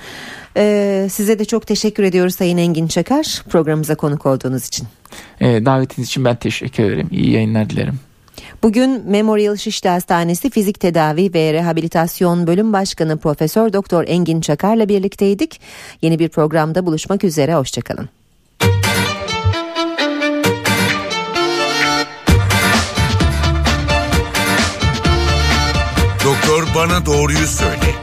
E, 0.57 1.07
size 1.11 1.38
de 1.38 1.45
çok 1.45 1.67
teşekkür 1.67 2.03
ediyoruz 2.03 2.35
Sayın 2.35 2.59
Engin 2.59 2.87
Çakar 2.87 3.43
programımıza 3.49 3.95
konuk 3.95 4.27
olduğunuz 4.27 4.67
için. 4.67 4.87
E, 5.41 5.64
davetiniz 5.64 6.09
için 6.09 6.25
ben 6.25 6.37
teşekkür 6.37 6.85
ederim. 6.85 7.09
İyi 7.11 7.31
yayınlar 7.31 7.71
dilerim. 7.71 8.01
Bugün 8.62 9.03
Memorial 9.07 9.57
Şişli 9.57 9.88
Hastanesi 9.88 10.51
Fizik 10.51 10.81
Tedavi 10.81 11.35
ve 11.35 11.53
Rehabilitasyon 11.53 12.47
Bölüm 12.47 12.73
Başkanı 12.73 13.19
Profesör 13.19 13.73
Doktor 13.73 14.05
Engin 14.09 14.41
Çakar'la 14.41 14.88
birlikteydik. 14.88 15.61
Yeni 16.03 16.19
bir 16.19 16.29
programda 16.29 16.87
buluşmak 16.87 17.25
üzere 17.25 17.55
hoşçakalın. 17.55 18.09
Bana 26.79 27.07
doğruyu 27.07 27.47
söyle. 27.47 27.95